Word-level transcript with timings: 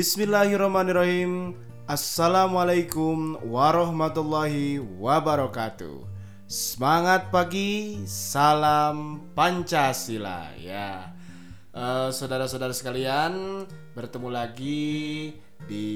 Bismillahirrahmanirrahim. 0.00 1.52
Assalamualaikum 1.84 3.36
warahmatullahi 3.44 4.80
wabarakatuh. 4.80 6.08
Semangat 6.48 7.28
pagi, 7.28 8.00
salam 8.08 9.28
Pancasila 9.36 10.56
ya. 10.56 11.12
Eh, 11.76 12.08
saudara-saudara 12.16 12.72
sekalian, 12.72 13.68
bertemu 13.92 14.28
lagi 14.32 15.36
di 15.68 15.92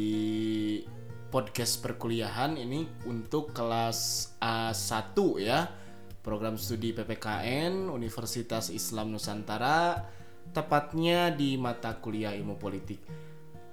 podcast 1.33 1.81
perkuliahan 1.81 2.61
ini 2.61 2.85
untuk 3.09 3.57
kelas 3.57 4.37
A1 4.37 5.17
ya. 5.41 5.73
Program 6.21 6.61
studi 6.61 6.93
PPKN 6.93 7.89
Universitas 7.89 8.69
Islam 8.69 9.17
Nusantara 9.17 10.05
tepatnya 10.53 11.33
di 11.33 11.57
mata 11.57 11.97
kuliah 11.97 12.37
Ilmu 12.37 12.61
Politik. 12.61 13.24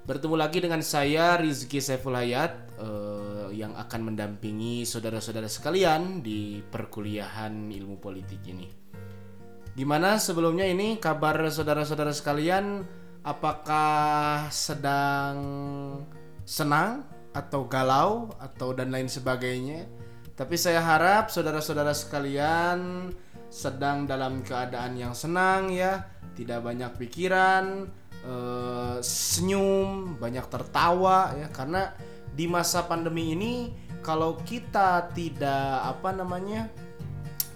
Bertemu 0.01 0.33
lagi 0.33 0.57
dengan 0.57 0.81
saya 0.81 1.37
Rizky 1.37 1.77
Saiful 1.77 2.17
Hayat 2.17 2.73
eh, 2.81 3.53
yang 3.53 3.77
akan 3.77 4.09
mendampingi 4.09 4.81
saudara-saudara 4.81 5.45
sekalian 5.45 6.25
di 6.25 6.57
perkuliahan 6.65 7.69
ilmu 7.69 8.01
politik 8.01 8.41
ini. 8.49 8.65
Gimana 9.77 10.17
sebelumnya 10.17 10.65
ini 10.65 10.97
kabar 10.97 11.37
saudara-saudara 11.53 12.17
sekalian? 12.17 12.81
Apakah 13.21 14.49
sedang 14.49 15.37
senang 16.49 17.05
atau 17.37 17.69
galau 17.69 18.33
atau 18.41 18.73
dan 18.73 18.89
lain 18.89 19.05
sebagainya? 19.05 19.85
Tapi 20.33 20.57
saya 20.57 20.81
harap 20.81 21.29
saudara-saudara 21.29 21.93
sekalian 21.93 23.13
sedang 23.53 24.09
dalam 24.09 24.41
keadaan 24.41 24.97
yang 24.97 25.13
senang 25.13 25.69
ya, 25.69 26.09
tidak 26.33 26.65
banyak 26.65 26.89
pikiran, 26.97 27.85
eh, 28.25 28.97
senyum, 29.03 30.17
banyak 30.17 30.45
tertawa 30.47 31.33
ya. 31.37 31.47
Karena 31.49 31.93
di 32.31 32.47
masa 32.47 32.85
pandemi 32.87 33.35
ini 33.35 33.53
kalau 34.01 34.39
kita 34.41 35.13
tidak 35.13 35.85
apa 35.85 36.09
namanya 36.15 36.71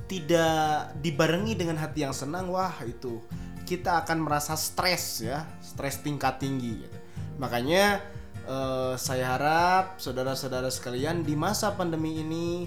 tidak 0.06 0.94
dibarengi 1.02 1.58
dengan 1.58 1.82
hati 1.82 2.06
yang 2.06 2.14
senang 2.14 2.54
wah 2.54 2.78
itu 2.86 3.18
kita 3.66 4.06
akan 4.06 4.22
merasa 4.30 4.54
stres 4.54 5.26
ya. 5.26 5.44
Stres 5.60 6.00
tingkat 6.00 6.40
tinggi 6.40 6.86
gitu. 6.86 6.98
makanya 7.36 8.00
eh, 8.48 8.94
saya 8.96 9.36
harap 9.36 10.00
saudara-saudara 10.00 10.72
sekalian 10.72 11.26
di 11.26 11.36
masa 11.36 11.76
pandemi 11.76 12.24
ini 12.24 12.64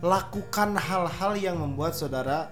lakukan 0.00 0.78
hal-hal 0.78 1.34
yang 1.34 1.58
membuat 1.58 1.92
saudara 1.92 2.48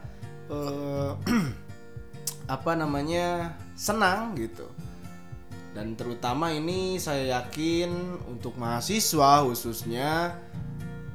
eh, 0.51 1.11
apa 2.57 2.73
namanya 2.79 3.57
senang 3.73 4.37
gitu 4.39 4.67
dan 5.77 5.93
terutama 5.93 6.57
ini 6.57 6.97
saya 6.97 7.37
yakin 7.37 7.93
untuk 8.33 8.57
mahasiswa 8.57 9.45
khususnya 9.45 10.41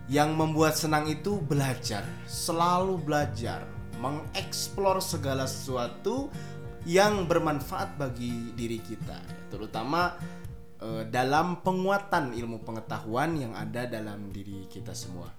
yang 0.05 0.37
membuat 0.37 0.77
senang 0.77 1.09
itu 1.09 1.41
belajar, 1.41 2.05
selalu 2.29 3.01
belajar, 3.01 3.65
mengeksplor 3.97 5.01
segala 5.01 5.49
sesuatu 5.49 6.29
yang 6.85 7.25
bermanfaat 7.25 7.97
bagi 7.97 8.53
diri 8.53 8.77
kita, 8.85 9.17
terutama 9.49 10.13
eh, 10.77 11.09
dalam 11.09 11.65
penguatan 11.65 12.37
ilmu 12.37 12.61
pengetahuan 12.61 13.33
yang 13.41 13.57
ada 13.57 13.89
dalam 13.89 14.29
diri 14.29 14.69
kita 14.69 14.93
semua. 14.93 15.33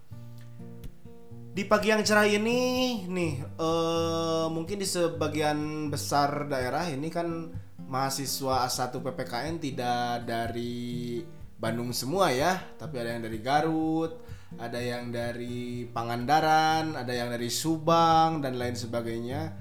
Di 1.53 1.69
pagi 1.69 1.93
yang 1.93 2.03
cerah 2.03 2.27
ini, 2.27 3.05
nih, 3.07 3.35
eh, 3.39 4.47
mungkin 4.51 4.83
di 4.83 4.89
sebagian 4.89 5.93
besar 5.95 6.51
daerah 6.51 6.91
ini 6.91 7.07
kan 7.13 7.29
mahasiswa 7.93 8.65
A1 8.65 9.05
PPKN 9.05 9.61
tidak 9.61 10.25
dari 10.25 11.21
Bandung 11.61 11.93
semua 11.93 12.33
ya, 12.33 12.57
tapi 12.81 12.97
ada 12.97 13.13
yang 13.13 13.23
dari 13.29 13.39
Garut, 13.45 14.13
ada 14.57 14.81
yang 14.81 15.13
dari 15.13 15.85
Pangandaran, 15.93 16.97
ada 16.97 17.13
yang 17.13 17.29
dari 17.29 17.53
Subang 17.53 18.41
dan 18.41 18.57
lain 18.57 18.73
sebagainya. 18.73 19.53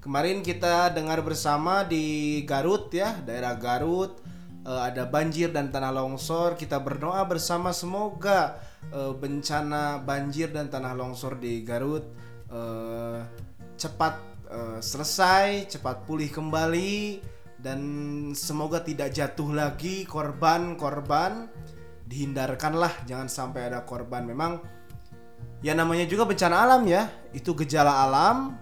Kemarin 0.00 0.40
kita 0.40 0.96
dengar 0.96 1.20
bersama 1.20 1.84
di 1.84 2.40
Garut 2.48 2.88
ya, 2.88 3.20
daerah 3.20 3.52
Garut 3.60 4.16
eh, 4.64 4.80
ada 4.80 5.04
banjir 5.04 5.52
dan 5.52 5.68
tanah 5.68 5.92
longsor. 5.92 6.56
Kita 6.56 6.80
berdoa 6.80 7.20
bersama 7.28 7.70
semoga 7.76 8.56
eh, 8.88 9.12
bencana 9.12 10.00
banjir 10.00 10.50
dan 10.56 10.72
tanah 10.72 10.96
longsor 10.96 11.36
di 11.36 11.60
Garut 11.60 12.08
eh, 12.48 13.20
cepat 13.76 14.32
selesai, 14.78 15.66
cepat 15.66 16.06
pulih 16.06 16.30
kembali 16.30 17.33
dan 17.64 17.80
semoga 18.36 18.84
tidak 18.84 19.16
jatuh 19.16 19.48
lagi 19.56 20.04
korban-korban 20.04 21.48
dihindarkanlah 22.04 22.92
jangan 23.08 23.32
sampai 23.32 23.72
ada 23.72 23.88
korban. 23.88 24.28
Memang 24.28 24.60
ya 25.64 25.72
namanya 25.72 26.04
juga 26.04 26.28
bencana 26.28 26.60
alam 26.60 26.84
ya. 26.84 27.08
Itu 27.32 27.56
gejala 27.56 28.04
alam. 28.04 28.60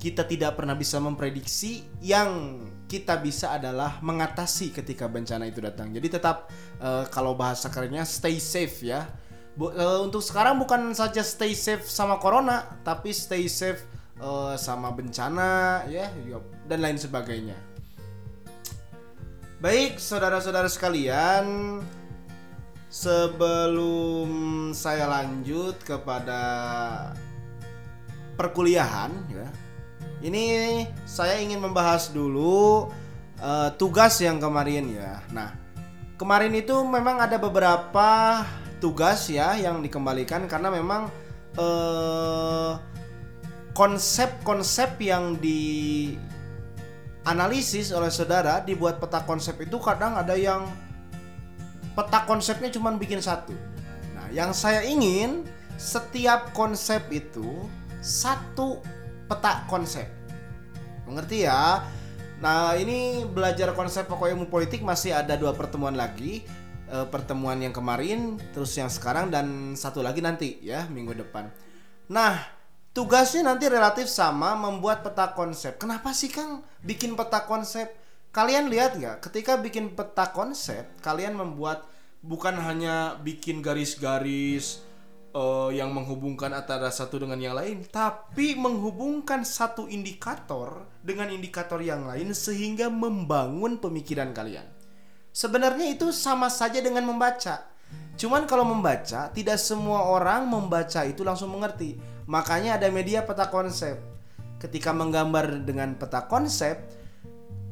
Kita 0.00 0.24
tidak 0.24 0.56
pernah 0.56 0.72
bisa 0.72 0.96
memprediksi. 0.96 1.84
Yang 2.00 2.64
kita 2.88 3.20
bisa 3.20 3.52
adalah 3.52 4.00
mengatasi 4.00 4.72
ketika 4.72 5.04
bencana 5.04 5.44
itu 5.44 5.60
datang. 5.60 5.92
Jadi 5.92 6.08
tetap 6.08 6.48
eh, 6.80 7.04
kalau 7.12 7.36
bahasa 7.36 7.68
kerennya 7.68 8.08
stay 8.08 8.40
safe 8.40 8.88
ya. 8.88 9.04
Bu- 9.52 9.76
eh, 9.76 10.00
untuk 10.00 10.24
sekarang 10.24 10.56
bukan 10.56 10.96
saja 10.96 11.20
stay 11.20 11.52
safe 11.52 11.84
sama 11.84 12.16
corona 12.16 12.80
tapi 12.80 13.12
stay 13.12 13.44
safe 13.50 13.84
eh, 14.16 14.56
sama 14.56 14.94
bencana 14.96 15.84
ya 15.92 16.08
dan 16.70 16.78
lain 16.80 16.96
sebagainya 16.96 17.69
Baik, 19.60 20.00
saudara-saudara 20.00 20.72
sekalian, 20.72 21.44
sebelum 22.88 24.32
saya 24.72 25.04
lanjut 25.04 25.76
kepada 25.84 26.40
perkuliahan, 28.40 29.12
ya, 29.28 29.52
ini 30.24 30.88
saya 31.04 31.44
ingin 31.44 31.60
membahas 31.60 32.08
dulu 32.08 32.88
eh, 33.36 33.68
tugas 33.76 34.16
yang 34.24 34.40
kemarin 34.40 34.96
ya. 34.96 35.20
Nah, 35.28 35.52
kemarin 36.16 36.56
itu 36.56 36.80
memang 36.80 37.20
ada 37.20 37.36
beberapa 37.36 38.40
tugas 38.80 39.28
ya 39.28 39.60
yang 39.60 39.84
dikembalikan 39.84 40.48
karena 40.48 40.72
memang 40.72 41.12
eh, 41.60 42.80
konsep-konsep 43.76 44.96
yang 45.04 45.36
di 45.36 46.16
analisis 47.30 47.94
oleh 47.94 48.10
saudara 48.10 48.58
dibuat 48.58 48.98
peta 48.98 49.22
konsep 49.22 49.54
itu 49.62 49.78
kadang 49.78 50.18
ada 50.18 50.34
yang 50.34 50.66
peta 51.94 52.26
konsepnya 52.26 52.74
cuma 52.74 52.90
bikin 52.98 53.22
satu. 53.22 53.54
Nah, 54.18 54.26
yang 54.34 54.50
saya 54.50 54.82
ingin 54.82 55.46
setiap 55.78 56.50
konsep 56.50 57.06
itu 57.14 57.70
satu 58.02 58.82
peta 59.30 59.64
konsep. 59.70 60.10
Mengerti 61.06 61.46
ya? 61.46 61.86
Nah, 62.42 62.74
ini 62.74 63.22
belajar 63.28 63.76
konsep 63.76 64.08
pokok 64.10 64.32
ilmu 64.32 64.46
politik 64.50 64.82
masih 64.82 65.14
ada 65.14 65.38
dua 65.38 65.54
pertemuan 65.54 65.94
lagi. 65.94 66.42
Eh, 66.90 67.06
pertemuan 67.06 67.54
yang 67.62 67.70
kemarin, 67.70 68.34
terus 68.50 68.74
yang 68.74 68.90
sekarang 68.90 69.30
dan 69.30 69.78
satu 69.78 70.02
lagi 70.02 70.18
nanti 70.18 70.58
ya 70.58 70.90
minggu 70.90 71.14
depan. 71.14 71.46
Nah, 72.10 72.42
tugasnya 72.90 73.46
nanti 73.46 73.70
relatif 73.70 74.10
sama 74.10 74.58
membuat 74.58 75.06
peta 75.06 75.30
konsep. 75.32 75.78
Kenapa 75.78 76.10
sih 76.10 76.30
Kang 76.30 76.66
bikin 76.82 77.14
peta 77.14 77.46
konsep? 77.46 77.94
Kalian 78.30 78.70
lihat 78.70 78.94
nggak? 78.94 79.26
Ketika 79.26 79.58
bikin 79.58 79.94
peta 79.98 80.30
konsep, 80.30 80.86
kalian 81.02 81.34
membuat 81.34 81.82
bukan 82.22 82.54
hanya 82.62 83.18
bikin 83.18 83.58
garis-garis 83.58 84.82
eh, 85.34 85.70
yang 85.74 85.90
menghubungkan 85.90 86.54
antara 86.54 86.94
satu 86.94 87.18
dengan 87.22 87.42
yang 87.42 87.58
lain, 87.58 87.86
tapi 87.90 88.54
menghubungkan 88.54 89.42
satu 89.42 89.90
indikator 89.90 90.86
dengan 91.02 91.30
indikator 91.34 91.82
yang 91.82 92.06
lain 92.06 92.30
sehingga 92.30 92.86
membangun 92.86 93.82
pemikiran 93.82 94.30
kalian. 94.30 94.66
Sebenarnya 95.30 95.94
itu 95.94 96.10
sama 96.10 96.50
saja 96.50 96.82
dengan 96.82 97.06
membaca. 97.06 97.69
Cuman 98.20 98.44
kalau 98.44 98.68
membaca, 98.68 99.32
tidak 99.32 99.56
semua 99.56 100.12
orang 100.12 100.44
membaca 100.44 101.08
itu 101.08 101.24
langsung 101.24 101.56
mengerti. 101.56 101.96
Makanya 102.28 102.76
ada 102.76 102.92
media 102.92 103.24
peta 103.24 103.48
konsep. 103.48 103.96
Ketika 104.60 104.92
menggambar 104.92 105.64
dengan 105.64 105.96
peta 105.96 106.28
konsep, 106.28 106.84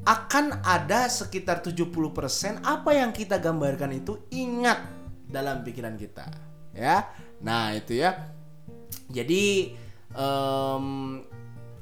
akan 0.09 0.65
ada 0.65 1.05
sekitar 1.13 1.61
70% 1.61 2.65
apa 2.65 2.91
yang 2.97 3.13
kita 3.13 3.37
gambarkan 3.37 3.93
itu 3.93 4.25
ingat 4.33 4.89
dalam 5.29 5.61
pikiran 5.61 6.01
kita. 6.01 6.25
Ya. 6.73 7.13
Nah, 7.45 7.77
itu 7.77 8.01
ya. 8.01 8.17
Jadi 9.13 9.77
em, 10.17 10.85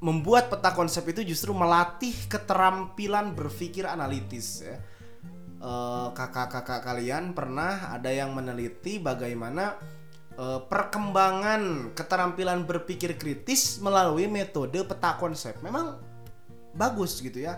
membuat 0.02 0.50
peta 0.50 0.74
konsep 0.74 1.06
itu 1.06 1.22
justru 1.22 1.54
melatih 1.54 2.26
keterampilan 2.26 3.30
berpikir 3.30 3.86
analitis 3.86 4.66
ya. 4.66 4.74
Eh, 5.56 6.08
kakak-kakak 6.12 6.84
kalian 6.84 7.32
pernah 7.32 7.88
ada 7.88 8.12
yang 8.12 8.36
meneliti 8.36 9.00
bagaimana 9.00 9.80
eh, 10.36 10.60
perkembangan 10.68 11.96
keterampilan 11.96 12.68
berpikir 12.68 13.16
kritis 13.16 13.80
melalui 13.80 14.28
metode 14.28 14.84
peta 14.84 15.16
konsep. 15.16 15.56
Memang 15.64 15.96
bagus 16.76 17.24
gitu 17.24 17.40
ya. 17.40 17.56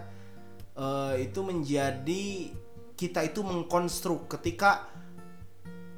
Eh, 0.78 1.26
itu 1.26 1.42
menjadi 1.42 2.54
kita 2.94 3.26
itu 3.26 3.42
mengkonstruk 3.42 4.30
ketika 4.30 4.86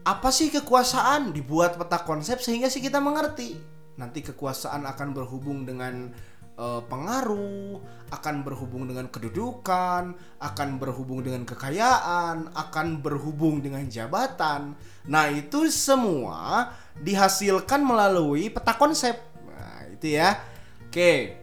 apa 0.00 0.32
sih 0.32 0.48
kekuasaan 0.48 1.36
dibuat 1.36 1.76
peta 1.76 2.00
konsep 2.00 2.40
sehingga 2.40 2.72
sih 2.72 2.80
kita 2.80 2.96
mengerti 2.96 3.60
nanti 4.00 4.24
kekuasaan 4.24 4.88
akan 4.88 5.12
berhubung 5.12 5.68
dengan 5.68 6.08
uh, 6.56 6.82
pengaruh, 6.86 7.78
akan 8.10 8.42
berhubung 8.42 8.90
dengan 8.90 9.06
kedudukan, 9.06 10.16
akan 10.42 10.68
berhubung 10.82 11.22
dengan 11.22 11.46
kekayaan, 11.46 12.50
akan 12.54 12.86
berhubung 12.98 13.62
dengan 13.62 13.86
jabatan. 13.86 14.74
Nah, 15.06 15.30
itu 15.30 15.70
semua 15.70 16.70
dihasilkan 16.98 17.82
melalui 17.82 18.50
peta 18.50 18.74
konsep. 18.74 19.14
Nah, 19.46 19.86
itu 19.90 20.18
ya. 20.18 20.42
Oke. 20.90 21.38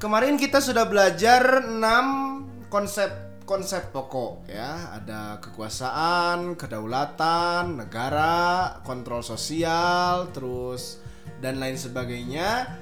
Kemarin 0.00 0.36
kita 0.36 0.60
sudah 0.60 0.84
belajar 0.88 1.64
6 1.64 2.68
konsep 2.68 3.24
konsep 3.44 3.92
pokok 3.92 4.48
ya 4.48 4.96
ada 4.96 5.36
kekuasaan 5.36 6.56
kedaulatan 6.56 7.76
negara 7.76 8.80
kontrol 8.80 9.20
sosial 9.20 10.32
terus 10.32 11.04
dan 11.44 11.60
lain 11.60 11.76
sebagainya 11.76 12.80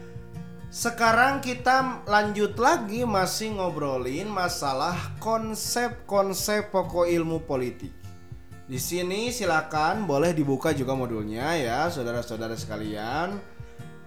sekarang 0.73 1.45
kita 1.45 2.01
lanjut 2.09 2.57
lagi 2.57 3.05
masih 3.05 3.61
ngobrolin 3.61 4.25
masalah 4.25 4.97
konsep-konsep 5.21 6.73
pokok 6.73 7.13
ilmu 7.13 7.45
politik. 7.45 7.93
Di 8.65 8.81
sini 8.81 9.29
silakan 9.29 10.09
boleh 10.09 10.33
dibuka 10.33 10.73
juga 10.73 10.97
modulnya 10.97 11.61
ya 11.61 11.93
saudara-saudara 11.93 12.57
sekalian. 12.57 13.37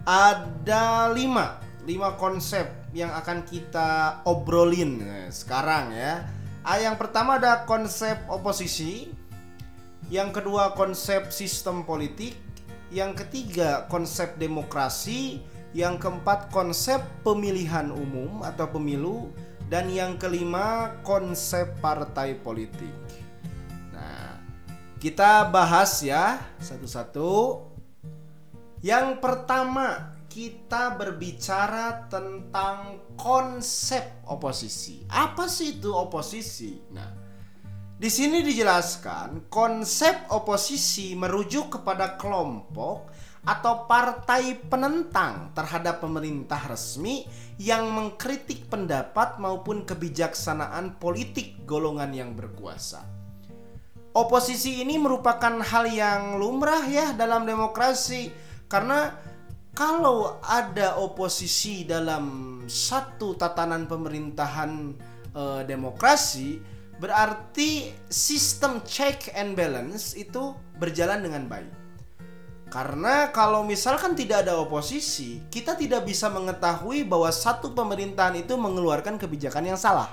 Ada 0.09 1.13
lima 1.13 1.61
lima 1.85 2.17
konsep 2.17 2.65
yang 2.97 3.13
akan 3.13 3.45
kita 3.45 4.25
obrolin 4.25 5.05
nah, 5.05 5.29
sekarang 5.29 5.93
ya. 5.93 6.25
Ah, 6.65 6.81
yang 6.81 6.97
pertama 6.97 7.37
ada 7.37 7.61
konsep 7.69 8.17
oposisi, 8.25 9.13
yang 10.09 10.33
kedua 10.33 10.73
konsep 10.73 11.29
sistem 11.29 11.85
politik, 11.85 12.33
yang 12.89 13.13
ketiga 13.13 13.85
konsep 13.85 14.33
demokrasi, 14.41 15.45
yang 15.75 15.99
keempat 15.99 16.55
konsep 16.55 17.03
pemilihan 17.27 17.91
umum 17.91 18.39
atau 18.47 18.71
pemilu, 18.71 19.27
dan 19.67 19.91
yang 19.91 20.15
kelima 20.15 20.95
konsep 21.03 21.67
partai 21.83 22.39
politik. 22.39 22.95
Nah, 23.91 24.39
kita 25.03 25.51
bahas 25.51 25.99
ya 25.99 26.39
satu-satu. 26.63 27.59
Yang 28.79 29.19
pertama, 29.19 30.15
kita 30.31 30.95
berbicara 30.95 32.07
tentang 32.07 33.03
konsep 33.19 34.23
oposisi. 34.31 35.03
Apa 35.11 35.51
sih 35.51 35.81
itu 35.81 35.91
oposisi? 35.91 36.79
Nah, 36.95 37.09
di 37.95 38.11
sini 38.11 38.43
dijelaskan 38.43 39.51
konsep 39.51 40.27
oposisi 40.31 41.15
merujuk 41.15 41.79
kepada 41.79 42.19
kelompok 42.19 43.14
atau 43.45 43.85
partai 43.85 44.57
penentang 44.57 45.53
terhadap 45.53 46.01
pemerintah 46.01 46.65
resmi 46.65 47.29
yang 47.61 47.93
mengkritik 47.93 48.67
pendapat 48.67 49.37
maupun 49.37 49.85
kebijaksanaan 49.85 50.97
politik 50.97 51.63
golongan 51.63 52.11
yang 52.11 52.33
berkuasa. 52.33 53.05
Oposisi 54.15 54.81
ini 54.81 54.97
merupakan 54.97 55.61
hal 55.61 55.85
yang 55.91 56.41
lumrah 56.41 56.83
ya 56.89 57.13
dalam 57.13 57.45
demokrasi 57.45 58.33
karena 58.65 59.13
kalau 59.75 60.39
ada 60.41 60.95
oposisi 60.97 61.83
dalam 61.83 62.63
satu 62.63 63.35
tatanan 63.35 63.85
pemerintahan 63.91 64.95
e, 65.35 65.43
demokrasi 65.67 66.63
berarti 66.95 67.91
sistem 68.07 68.79
check 68.87 69.35
and 69.35 69.59
balance 69.59 70.15
itu 70.15 70.55
berjalan 70.79 71.19
dengan 71.19 71.43
baik. 71.51 71.84
Karena 72.75 73.31
kalau 73.31 73.63
misalkan 73.63 74.19
tidak 74.19 74.43
ada 74.43 74.59
oposisi, 74.59 75.39
kita 75.47 75.79
tidak 75.79 76.03
bisa 76.03 76.27
mengetahui 76.27 77.07
bahwa 77.07 77.31
satu 77.31 77.71
pemerintahan 77.71 78.35
itu 78.35 78.51
mengeluarkan 78.59 79.15
kebijakan 79.15 79.71
yang 79.71 79.79
salah 79.79 80.11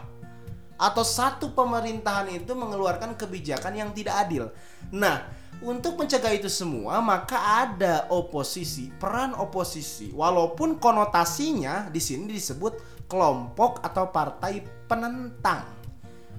atau 0.78 1.02
satu 1.02 1.50
pemerintahan 1.58 2.30
itu 2.30 2.54
mengeluarkan 2.54 3.18
kebijakan 3.18 3.74
yang 3.74 3.90
tidak 3.90 4.14
adil. 4.14 4.54
Nah, 4.94 5.26
untuk 5.58 5.98
mencegah 5.98 6.30
itu 6.38 6.46
semua, 6.46 7.02
maka 7.02 7.66
ada 7.66 8.06
oposisi, 8.14 8.94
peran 8.94 9.34
oposisi. 9.34 10.14
Walaupun 10.14 10.78
konotasinya 10.78 11.90
di 11.90 11.98
sini 11.98 12.30
disebut 12.30 13.06
kelompok 13.10 13.82
atau 13.82 14.06
partai 14.14 14.62
penentang. 14.86 15.81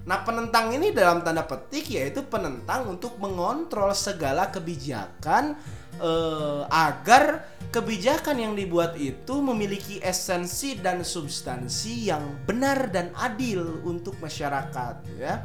Nah, 0.03 0.19
penentang 0.27 0.75
ini 0.75 0.91
dalam 0.91 1.24
tanda 1.24 1.48
petik 1.48 1.88
yaitu 1.88 2.27
penentang 2.27 2.91
untuk 2.91 3.15
mengontrol 3.24 3.95
segala 3.95 4.51
kebijakan 4.51 5.55
eh, 5.98 6.62
agar 6.67 7.48
kebijakan 7.72 8.38
yang 8.38 8.53
dibuat 8.53 9.00
itu 9.00 9.39
memiliki 9.39 10.03
esensi 10.03 10.75
dan 10.75 11.07
substansi 11.07 12.12
yang 12.12 12.43
benar 12.43 12.91
dan 12.91 13.15
adil 13.15 13.79
untuk 13.88 14.19
masyarakat, 14.19 14.95
ya. 15.15 15.39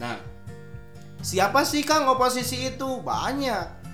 Nah, 0.00 0.16
Siapa 1.20 1.68
sih 1.68 1.84
Kang 1.84 2.08
oposisi 2.08 2.72
itu? 2.72 3.04
Banyak. 3.04 3.84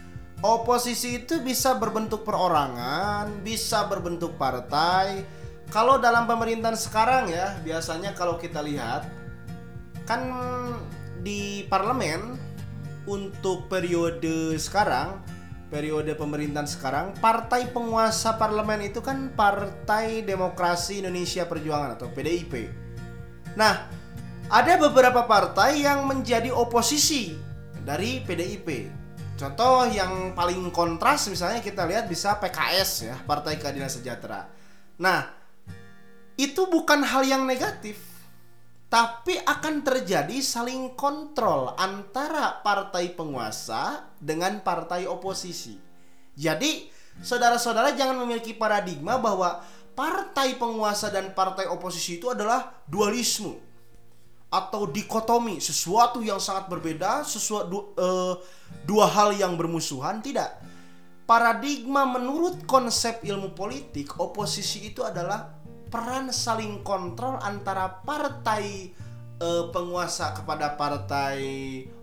Oposisi 0.46 1.26
itu 1.26 1.42
bisa 1.42 1.74
berbentuk 1.74 2.22
perorangan, 2.22 3.42
bisa 3.42 3.82
berbentuk 3.90 4.38
partai. 4.38 5.26
Kalau 5.74 5.98
dalam 5.98 6.30
pemerintahan 6.30 6.78
sekarang 6.78 7.26
ya, 7.26 7.58
biasanya 7.66 8.14
kalau 8.14 8.38
kita 8.38 8.62
lihat 8.62 9.10
kan 10.06 10.22
di 11.20 11.66
parlemen 11.66 12.38
untuk 13.10 13.66
periode 13.66 14.54
sekarang, 14.56 15.18
periode 15.66 16.14
pemerintahan 16.14 16.70
sekarang, 16.70 17.06
partai 17.18 17.74
penguasa 17.74 18.38
parlemen 18.38 18.86
itu 18.86 19.02
kan 19.02 19.34
Partai 19.34 20.22
Demokrasi 20.22 21.02
Indonesia 21.02 21.42
Perjuangan 21.42 21.98
atau 21.98 22.06
PDIP. 22.14 22.70
Nah, 23.58 23.90
ada 24.46 24.72
beberapa 24.78 25.26
partai 25.26 25.82
yang 25.82 26.06
menjadi 26.06 26.54
oposisi 26.54 27.34
dari 27.82 28.22
PDIP. 28.22 28.94
Contoh 29.36 29.90
yang 29.90 30.32
paling 30.32 30.70
kontras 30.70 31.28
misalnya 31.28 31.58
kita 31.60 31.84
lihat 31.84 32.06
bisa 32.06 32.38
PKS 32.38 32.90
ya, 33.10 33.16
Partai 33.26 33.58
Keadilan 33.58 33.90
Sejahtera. 33.90 34.46
Nah, 35.02 35.28
itu 36.38 36.62
bukan 36.70 37.02
hal 37.04 37.26
yang 37.26 37.42
negatif, 37.44 38.00
tapi 38.96 39.36
akan 39.36 39.84
terjadi 39.84 40.40
saling 40.40 40.96
kontrol 40.96 41.76
antara 41.76 42.64
partai 42.64 43.12
penguasa 43.12 44.08
dengan 44.16 44.64
partai 44.64 45.04
oposisi. 45.04 45.76
Jadi, 46.32 46.88
saudara-saudara 47.20 47.92
jangan 47.92 48.24
memiliki 48.24 48.56
paradigma 48.56 49.20
bahwa 49.20 49.60
partai 49.92 50.56
penguasa 50.56 51.12
dan 51.12 51.36
partai 51.36 51.68
oposisi 51.68 52.16
itu 52.16 52.32
adalah 52.32 52.72
dualisme 52.88 53.52
atau 54.48 54.88
dikotomi 54.88 55.60
sesuatu 55.60 56.24
yang 56.24 56.40
sangat 56.40 56.72
berbeda 56.72 57.20
sesuatu 57.20 57.92
uh, 58.00 58.40
dua 58.88 59.12
hal 59.12 59.36
yang 59.36 59.58
bermusuhan 59.60 60.24
tidak 60.24 60.56
paradigma 61.28 62.06
menurut 62.08 62.64
konsep 62.64 63.20
ilmu 63.26 63.52
politik 63.52 64.16
oposisi 64.16 64.88
itu 64.88 65.02
adalah 65.02 65.55
peran 65.96 66.28
saling 66.28 66.84
kontrol 66.84 67.40
antara 67.40 68.04
partai 68.04 68.92
uh, 69.40 69.72
penguasa 69.72 70.36
kepada 70.36 70.76
partai 70.76 71.40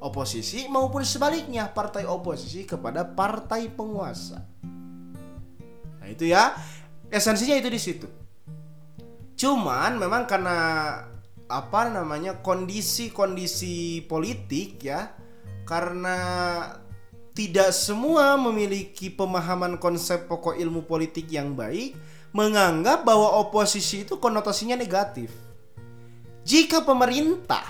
oposisi 0.02 0.66
maupun 0.66 1.06
sebaliknya 1.06 1.70
partai 1.70 2.10
oposisi 2.10 2.66
kepada 2.66 3.06
partai 3.06 3.70
penguasa. 3.70 4.42
Nah 6.02 6.10
itu 6.10 6.26
ya. 6.26 6.58
Esensinya 7.14 7.54
itu 7.54 7.70
di 7.70 7.78
situ. 7.78 8.10
Cuman 9.38 10.02
memang 10.02 10.26
karena 10.26 10.58
apa 11.46 11.82
namanya 11.94 12.42
kondisi-kondisi 12.42 14.10
politik 14.10 14.82
ya 14.82 15.14
karena 15.70 16.18
tidak 17.38 17.70
semua 17.70 18.42
memiliki 18.42 19.14
pemahaman 19.14 19.78
konsep 19.78 20.26
pokok 20.26 20.58
ilmu 20.58 20.82
politik 20.90 21.30
yang 21.30 21.54
baik 21.54 21.94
menganggap 22.34 23.06
bahwa 23.06 23.40
oposisi 23.40 24.04
itu 24.04 24.18
konotasinya 24.18 24.74
negatif. 24.74 25.30
Jika 26.44 26.84
pemerintah 26.84 27.64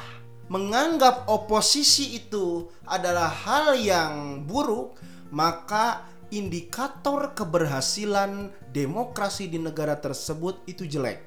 menganggap 0.50 1.30
oposisi 1.30 2.18
itu 2.18 2.72
adalah 2.88 3.30
hal 3.30 3.78
yang 3.78 4.42
buruk, 4.48 4.98
maka 5.30 6.08
indikator 6.34 7.38
keberhasilan 7.38 8.50
demokrasi 8.74 9.52
di 9.52 9.62
negara 9.62 9.94
tersebut 10.00 10.66
itu 10.66 10.90
jelek. 10.90 11.22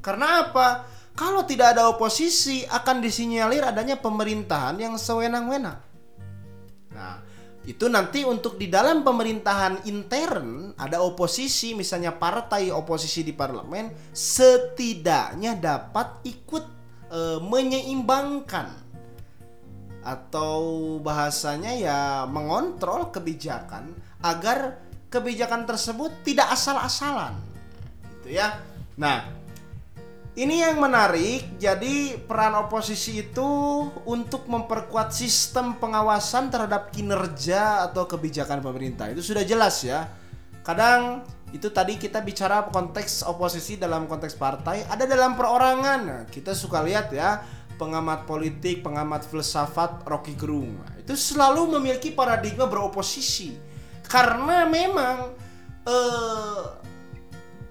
Karena 0.00 0.48
apa? 0.48 0.88
Kalau 1.18 1.42
tidak 1.42 1.76
ada 1.76 1.90
oposisi 1.90 2.62
akan 2.64 3.02
disinyalir 3.02 3.66
adanya 3.66 3.98
pemerintahan 3.98 4.78
yang 4.78 4.94
sewenang-wenang. 4.94 5.82
Nah, 6.94 7.20
itu 7.68 7.84
nanti 7.84 8.24
untuk 8.24 8.56
di 8.56 8.72
dalam 8.72 9.04
pemerintahan 9.04 9.84
intern 9.84 10.72
ada 10.80 11.04
oposisi, 11.04 11.76
misalnya 11.76 12.16
partai 12.16 12.72
oposisi 12.72 13.20
di 13.20 13.36
parlemen 13.36 13.92
setidaknya 14.08 15.52
dapat 15.60 16.24
ikut 16.24 16.64
e, 17.12 17.20
menyeimbangkan 17.44 18.72
atau 20.00 20.96
bahasanya 21.04 21.76
ya 21.76 22.00
mengontrol 22.24 23.12
kebijakan 23.12 23.92
agar 24.24 24.80
kebijakan 25.12 25.68
tersebut 25.68 26.24
tidak 26.24 26.48
asal-asalan. 26.48 27.36
Gitu 28.16 28.40
ya. 28.40 28.64
Nah, 28.96 29.28
ini 30.38 30.62
yang 30.62 30.78
menarik. 30.78 31.58
Jadi 31.58 32.14
peran 32.22 32.54
oposisi 32.54 33.18
itu 33.26 33.50
untuk 34.06 34.46
memperkuat 34.46 35.10
sistem 35.10 35.74
pengawasan 35.82 36.54
terhadap 36.54 36.94
kinerja 36.94 37.90
atau 37.90 38.06
kebijakan 38.06 38.62
pemerintah. 38.62 39.10
Itu 39.10 39.20
sudah 39.20 39.42
jelas 39.42 39.82
ya. 39.82 40.06
Kadang 40.62 41.26
itu 41.50 41.72
tadi 41.74 41.98
kita 41.98 42.22
bicara 42.22 42.70
konteks 42.70 43.26
oposisi 43.26 43.80
dalam 43.80 44.06
konteks 44.06 44.38
partai, 44.38 44.86
ada 44.86 45.02
dalam 45.10 45.34
perorangan. 45.34 46.00
Nah, 46.06 46.22
kita 46.30 46.54
suka 46.54 46.86
lihat 46.86 47.10
ya 47.10 47.42
pengamat 47.74 48.22
politik, 48.26 48.86
pengamat 48.86 49.26
filsafat 49.26 50.06
Rocky 50.06 50.38
Gerung. 50.38 50.78
Nah, 50.86 50.94
itu 51.02 51.18
selalu 51.18 51.78
memiliki 51.78 52.14
paradigma 52.14 52.70
beroposisi 52.70 53.58
karena 54.06 54.70
memang 54.70 55.34
eh, 55.82 56.62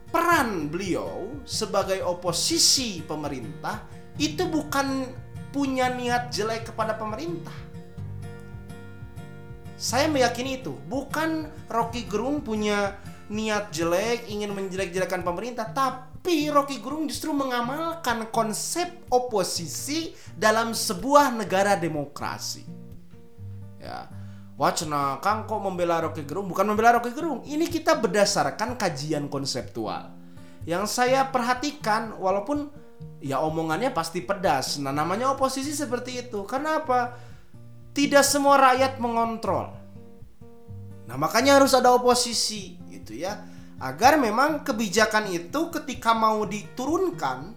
peran 0.07 0.71
beliau 0.71 1.43
sebagai 1.43 1.99
oposisi 2.03 3.03
pemerintah 3.03 3.83
itu 4.17 4.47
bukan 4.47 5.07
punya 5.51 5.91
niat 5.93 6.33
jelek 6.33 6.71
kepada 6.73 6.97
pemerintah. 6.97 7.55
Saya 9.77 10.09
meyakini 10.09 10.65
itu, 10.65 10.73
bukan 10.89 11.53
Rocky 11.69 12.09
Gerung 12.09 12.41
punya 12.41 12.97
niat 13.29 13.69
jelek 13.69 14.25
ingin 14.25 14.49
menjelek-jelekan 14.57 15.21
pemerintah, 15.21 15.69
tapi 15.69 16.49
Rocky 16.49 16.81
Gerung 16.81 17.05
justru 17.05 17.29
mengamalkan 17.29 18.25
konsep 18.33 18.89
oposisi 19.13 20.17
dalam 20.33 20.73
sebuah 20.73 21.29
negara 21.29 21.77
demokrasi. 21.77 22.65
Ya. 23.77 24.16
Wacana 24.57 25.21
Kang 25.21 25.45
kok 25.45 25.61
membela 25.61 26.01
Rocky 26.01 26.25
Gerung? 26.25 26.49
Bukan 26.49 26.65
membela 26.65 26.97
Rocky 26.97 27.13
Gerung. 27.13 27.45
Ini 27.45 27.69
kita 27.69 27.93
berdasarkan 28.01 28.73
kajian 28.73 29.29
konseptual. 29.29 30.09
Yang 30.65 30.97
saya 30.97 31.29
perhatikan 31.29 32.17
walaupun 32.17 32.73
ya 33.21 33.37
omongannya 33.37 33.93
pasti 33.93 34.25
pedas. 34.25 34.81
Nah, 34.81 34.89
namanya 34.89 35.29
oposisi 35.29 35.77
seperti 35.77 36.25
itu. 36.25 36.41
Karena 36.49 36.81
apa? 36.81 37.13
Tidak 37.93 38.25
semua 38.25 38.57
rakyat 38.57 38.97
mengontrol. 38.97 39.77
Nah, 41.05 41.15
makanya 41.21 41.61
harus 41.61 41.77
ada 41.77 41.93
oposisi 41.93 42.81
gitu 42.89 43.13
ya. 43.13 43.37
Agar 43.77 44.17
memang 44.17 44.65
kebijakan 44.65 45.29
itu 45.29 45.69
ketika 45.69 46.17
mau 46.17 46.41
diturunkan 46.49 47.53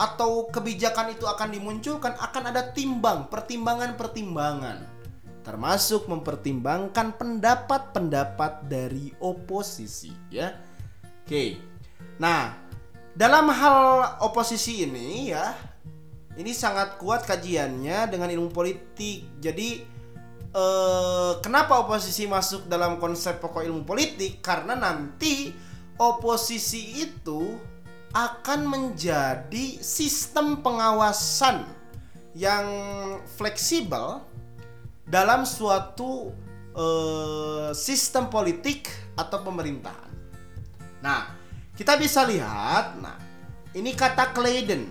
atau 0.00 0.48
kebijakan 0.48 1.12
itu 1.12 1.28
akan 1.28 1.52
dimunculkan 1.52 2.16
akan 2.16 2.42
ada 2.48 2.72
timbang, 2.72 3.28
pertimbangan-pertimbangan 3.28 4.99
termasuk 5.40 6.06
mempertimbangkan 6.06 7.16
pendapat-pendapat 7.16 8.68
dari 8.68 9.12
oposisi 9.20 10.12
ya. 10.28 10.52
Oke. 11.24 11.56
Nah, 12.20 12.52
dalam 13.16 13.48
hal 13.48 13.78
oposisi 14.24 14.84
ini 14.84 15.32
ya, 15.32 15.56
ini 16.36 16.52
sangat 16.52 17.00
kuat 17.00 17.24
kajiannya 17.24 18.08
dengan 18.08 18.28
ilmu 18.28 18.52
politik. 18.52 19.40
Jadi 19.40 19.82
eh, 20.52 21.32
kenapa 21.40 21.82
oposisi 21.82 22.28
masuk 22.28 22.68
dalam 22.68 23.00
konsep 23.00 23.40
pokok 23.40 23.64
ilmu 23.64 23.82
politik? 23.88 24.44
Karena 24.44 24.76
nanti 24.76 25.52
oposisi 25.96 27.04
itu 27.04 27.56
akan 28.10 28.66
menjadi 28.66 29.78
sistem 29.78 30.58
pengawasan 30.66 31.62
yang 32.34 32.66
fleksibel 33.38 34.22
dalam 35.10 35.42
suatu 35.42 36.30
uh, 36.78 37.74
sistem 37.74 38.30
politik 38.30 38.86
atau 39.18 39.42
pemerintahan. 39.42 40.10
Nah, 41.02 41.34
kita 41.74 41.98
bisa 41.98 42.22
lihat, 42.22 42.94
nah, 43.02 43.18
ini 43.74 43.90
kata 43.92 44.30
Clayden. 44.30 44.86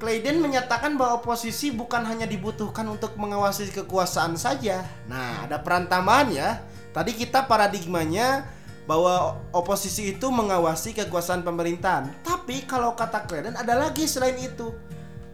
Clayden 0.00 0.40
menyatakan 0.40 0.96
bahwa 0.96 1.20
oposisi 1.20 1.68
bukan 1.74 2.06
hanya 2.08 2.24
dibutuhkan 2.24 2.88
untuk 2.88 3.18
mengawasi 3.20 3.68
kekuasaan 3.68 4.38
saja. 4.38 4.86
Nah, 5.10 5.44
ada 5.44 5.60
peran 5.60 5.90
tambahan 5.90 6.32
ya. 6.32 6.50
Tadi 6.96 7.12
kita 7.12 7.44
paradigmanya 7.44 8.48
bahwa 8.88 9.36
oposisi 9.52 10.16
itu 10.16 10.32
mengawasi 10.32 10.96
kekuasaan 10.96 11.44
pemerintahan. 11.44 12.08
Tapi 12.24 12.64
kalau 12.64 12.96
kata 12.96 13.28
Clayden 13.28 13.58
ada 13.60 13.76
lagi 13.76 14.08
selain 14.08 14.40
itu 14.40 14.72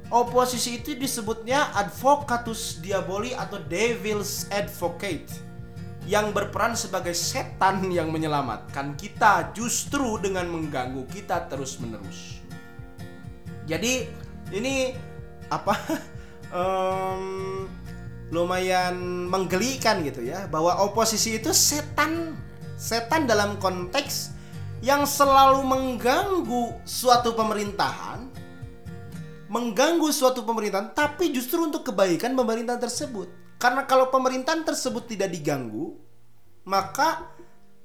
Oposisi 0.07 0.79
itu 0.79 0.95
disebutnya 0.95 1.75
advocatus 1.75 2.79
diaboli 2.79 3.35
atau 3.35 3.59
devil's 3.59 4.47
advocate 4.55 5.27
yang 6.07 6.31
berperan 6.31 6.79
sebagai 6.79 7.11
setan 7.11 7.91
yang 7.91 8.15
menyelamatkan 8.15 8.95
kita 8.95 9.51
justru 9.51 10.23
dengan 10.23 10.47
mengganggu 10.47 11.03
kita 11.11 11.51
terus-menerus. 11.51 12.39
Jadi 13.67 14.07
ini 14.55 14.95
apa 15.51 15.75
um, 16.55 17.67
lumayan 18.31 19.27
menggelikan 19.27 20.07
gitu 20.07 20.23
ya 20.23 20.47
bahwa 20.47 20.87
oposisi 20.87 21.43
itu 21.43 21.51
setan 21.51 22.39
setan 22.79 23.27
dalam 23.27 23.59
konteks 23.59 24.35
yang 24.87 25.03
selalu 25.03 25.67
mengganggu 25.67 26.79
suatu 26.87 27.35
pemerintahan 27.35 28.36
mengganggu 29.47 30.11
suatu 30.11 30.43
pemerintahan 30.43 30.91
tapi 30.95 31.31
justru 31.31 31.63
untuk 31.63 31.87
kebaikan 31.87 32.35
pemerintahan 32.35 32.83
tersebut. 32.83 33.31
Karena 33.57 33.89
kalau 33.89 34.13
pemerintahan 34.13 34.67
tersebut 34.69 35.09
tidak 35.09 35.33
diganggu, 35.33 35.97
maka 36.69 37.33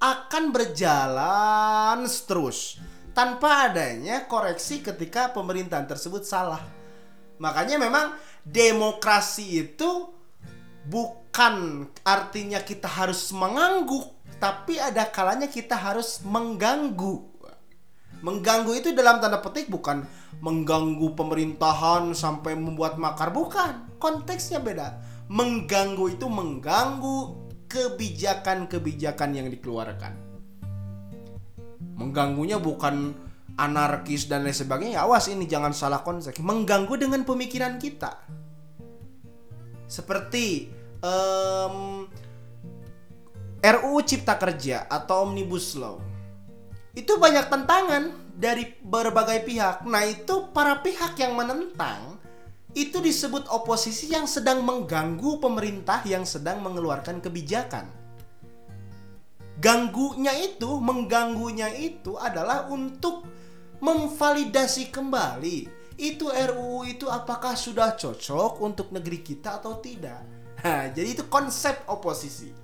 akan 0.01 0.49
berjalan 0.51 2.03
terus 2.25 2.81
tanpa 3.13 3.69
adanya 3.69 4.25
koreksi 4.25 4.81
ketika 4.81 5.29
pemerintahan 5.31 5.85
tersebut 5.85 6.25
salah. 6.25 6.59
Makanya 7.37 7.77
memang 7.77 8.17
demokrasi 8.43 9.61
itu 9.69 10.09
bukan 10.89 11.85
artinya 12.01 12.59
kita 12.65 12.89
harus 12.89 13.29
mengangguk, 13.31 14.11
tapi 14.41 14.81
ada 14.81 15.05
kalanya 15.07 15.45
kita 15.45 15.77
harus 15.77 16.19
mengganggu. 16.25 17.29
Mengganggu 18.21 18.77
itu 18.77 18.93
dalam 18.93 19.17
tanda 19.17 19.41
petik 19.41 19.69
bukan 19.69 20.05
mengganggu 20.39 21.11
pemerintahan 21.17 22.15
sampai 22.15 22.55
membuat 22.55 22.95
makar, 22.95 23.35
bukan. 23.35 23.91
Konteksnya 23.99 24.63
beda. 24.63 25.03
Mengganggu 25.27 26.15
itu 26.15 26.31
mengganggu 26.31 27.17
kebijakan-kebijakan 27.67 29.29
yang 29.35 29.47
dikeluarkan. 29.51 30.13
Mengganggunya 31.99 32.57
bukan 32.57 33.13
anarkis 33.59 34.25
dan 34.31 34.47
lain 34.47 34.55
sebagainya. 34.55 35.03
Awas 35.03 35.27
ini 35.27 35.45
jangan 35.45 35.75
salah 35.75 36.01
konsep. 36.01 36.33
Mengganggu 36.39 36.95
dengan 36.95 37.21
pemikiran 37.27 37.77
kita. 37.77 38.23
Seperti 39.85 40.71
um, 41.03 42.07
RUU 43.61 43.99
Cipta 44.01 44.39
Kerja 44.41 44.89
atau 44.89 45.29
Omnibus 45.29 45.77
Law 45.77 46.01
itu 46.91 47.15
banyak 47.15 47.47
tentangan 47.47 48.03
dari 48.35 48.77
berbagai 48.79 49.43
pihak. 49.43 49.83
Nah, 49.87 50.03
itu 50.07 50.51
para 50.51 50.79
pihak 50.79 51.17
yang 51.19 51.35
menentang 51.35 52.19
itu 52.71 53.03
disebut 53.03 53.51
oposisi 53.51 54.11
yang 54.11 54.23
sedang 54.23 54.63
mengganggu 54.63 55.43
pemerintah 55.43 55.99
yang 56.07 56.23
sedang 56.23 56.63
mengeluarkan 56.63 57.19
kebijakan. 57.19 57.87
Ganggunya 59.59 60.33
itu, 60.39 60.79
mengganggunya 60.79 61.69
itu 61.75 62.15
adalah 62.17 62.71
untuk 62.71 63.27
memvalidasi 63.83 64.89
kembali 64.89 65.81
itu 66.01 66.33
RUU 66.33 66.89
itu 66.89 67.05
apakah 67.05 67.53
sudah 67.53 67.93
cocok 67.93 68.57
untuk 68.57 68.89
negeri 68.89 69.21
kita 69.21 69.61
atau 69.61 69.77
tidak. 69.77 70.25
Nah, 70.65 70.89
jadi 70.89 71.13
itu 71.13 71.25
konsep 71.29 71.85
oposisi 71.85 72.60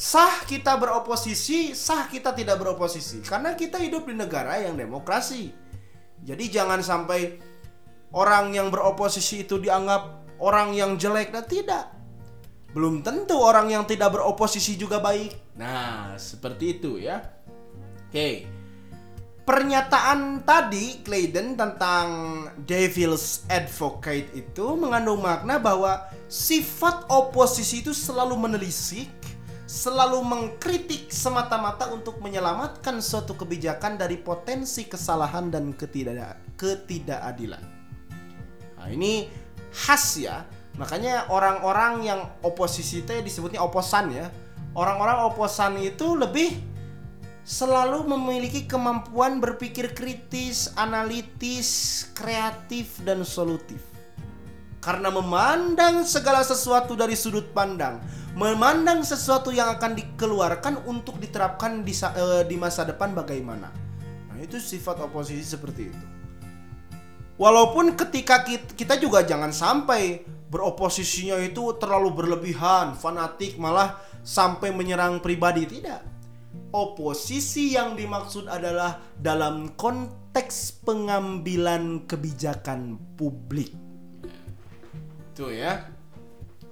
sah 0.00 0.48
kita 0.48 0.80
beroposisi, 0.80 1.76
sah 1.76 2.08
kita 2.08 2.32
tidak 2.32 2.56
beroposisi. 2.56 3.20
Karena 3.20 3.52
kita 3.52 3.76
hidup 3.76 4.08
di 4.08 4.16
negara 4.16 4.56
yang 4.56 4.80
demokrasi. 4.80 5.52
Jadi 6.24 6.44
jangan 6.48 6.80
sampai 6.80 7.36
orang 8.16 8.56
yang 8.56 8.72
beroposisi 8.72 9.44
itu 9.44 9.60
dianggap 9.60 10.32
orang 10.40 10.72
yang 10.72 10.96
jelek 10.96 11.36
dan 11.36 11.44
tidak. 11.44 11.84
Belum 12.72 13.04
tentu 13.04 13.36
orang 13.36 13.68
yang 13.68 13.84
tidak 13.84 14.16
beroposisi 14.16 14.80
juga 14.80 15.04
baik. 15.04 15.36
Nah, 15.60 16.16
seperti 16.16 16.80
itu 16.80 16.96
ya. 16.96 17.20
Oke. 18.08 18.48
Pernyataan 19.44 20.46
tadi 20.46 21.02
Clayden 21.02 21.58
tentang 21.58 22.06
Devil's 22.62 23.42
Advocate 23.50 24.30
itu 24.32 24.78
mengandung 24.78 25.20
makna 25.20 25.58
bahwa 25.58 26.06
sifat 26.30 27.10
oposisi 27.10 27.82
itu 27.82 27.90
selalu 27.90 28.38
menelisik 28.38 29.10
selalu 29.70 30.18
mengkritik 30.26 31.14
semata-mata 31.14 31.94
untuk 31.94 32.18
menyelamatkan 32.18 32.98
suatu 32.98 33.38
kebijakan 33.38 33.94
dari 33.94 34.18
potensi 34.18 34.90
kesalahan 34.90 35.46
dan 35.46 35.70
ketidakadilan. 36.58 37.62
Nah, 38.74 38.88
ini 38.90 39.30
khas 39.70 40.18
ya. 40.18 40.42
Makanya 40.74 41.30
orang-orang 41.30 42.02
yang 42.02 42.20
oposisi 42.42 43.06
itu 43.06 43.14
disebutnya 43.22 43.62
oposan 43.62 44.10
ya. 44.10 44.26
Orang-orang 44.74 45.30
oposan 45.30 45.78
itu 45.78 46.18
lebih 46.18 46.50
selalu 47.46 48.10
memiliki 48.10 48.66
kemampuan 48.66 49.38
berpikir 49.38 49.94
kritis, 49.94 50.74
analitis, 50.74 52.10
kreatif 52.18 52.98
dan 53.06 53.22
solutif. 53.22 53.89
Karena 54.80 55.12
memandang 55.12 56.08
segala 56.08 56.40
sesuatu 56.40 56.96
dari 56.96 57.12
sudut 57.12 57.52
pandang, 57.52 58.00
memandang 58.32 59.04
sesuatu 59.04 59.52
yang 59.52 59.68
akan 59.76 59.92
dikeluarkan 59.92 60.88
untuk 60.88 61.20
diterapkan 61.20 61.84
di, 61.84 61.92
uh, 62.00 62.40
di 62.48 62.56
masa 62.56 62.88
depan 62.88 63.12
bagaimana. 63.12 63.68
Nah, 64.32 64.38
itu 64.40 64.56
sifat 64.56 65.04
oposisi 65.04 65.44
seperti 65.44 65.92
itu. 65.92 66.06
Walaupun 67.36 67.92
ketika 67.92 68.40
kita 68.72 68.96
juga 68.96 69.20
jangan 69.20 69.52
sampai 69.52 70.24
beroposisinya 70.48 71.36
itu 71.44 71.76
terlalu 71.76 72.16
berlebihan, 72.16 72.96
fanatik, 72.96 73.60
malah 73.60 74.00
sampai 74.24 74.72
menyerang 74.72 75.20
pribadi 75.20 75.68
tidak. 75.68 76.00
Oposisi 76.72 77.76
yang 77.76 78.00
dimaksud 78.00 78.48
adalah 78.48 78.96
dalam 79.20 79.76
konteks 79.76 80.84
pengambilan 80.88 82.08
kebijakan 82.08 82.96
publik 83.16 83.89
Tuh 85.40 85.56
ya. 85.56 85.88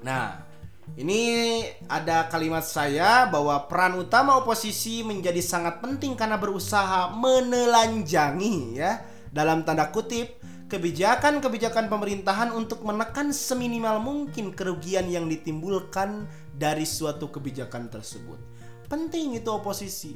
Nah, 0.05 0.45
ini 0.93 1.65
ada 1.89 2.29
kalimat 2.29 2.61
saya 2.61 3.25
bahwa 3.25 3.65
peran 3.65 3.97
utama 3.97 4.37
oposisi 4.37 5.01
menjadi 5.01 5.41
sangat 5.41 5.81
penting 5.81 6.13
karena 6.13 6.37
berusaha 6.37 7.17
menelanjangi 7.17 8.77
ya 8.77 9.01
dalam 9.33 9.65
tanda 9.65 9.89
kutip 9.89 10.37
kebijakan-kebijakan 10.69 11.89
pemerintahan 11.89 12.53
untuk 12.53 12.85
menekan 12.85 13.33
seminimal 13.33 14.05
mungkin 14.05 14.53
kerugian 14.53 15.09
yang 15.09 15.33
ditimbulkan 15.33 16.29
dari 16.53 16.85
suatu 16.85 17.33
kebijakan 17.33 17.89
tersebut. 17.89 18.37
Penting 18.85 19.33
itu 19.41 19.49
oposisi. 19.49 20.13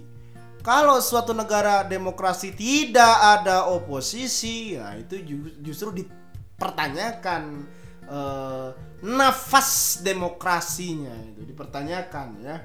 Kalau 0.61 1.01
suatu 1.01 1.33
negara 1.33 1.89
demokrasi 1.89 2.53
tidak 2.53 3.17
ada 3.17 3.65
oposisi, 3.73 4.77
ya 4.77 4.93
itu 5.01 5.25
justru 5.65 6.05
dipertanyakan 6.05 7.65
uh, 8.13 8.69
nafas 9.01 10.01
demokrasinya 10.05 11.17
itu 11.33 11.49
dipertanyakan 11.49 12.29
ya. 12.45 12.57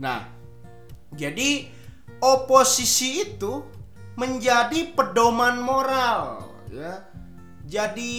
Nah, 0.00 0.26
jadi 1.12 1.68
oposisi 2.24 3.28
itu 3.28 3.62
menjadi 4.16 4.96
pedoman 4.96 5.60
moral 5.60 6.48
ya. 6.72 7.04
Jadi 7.66 8.14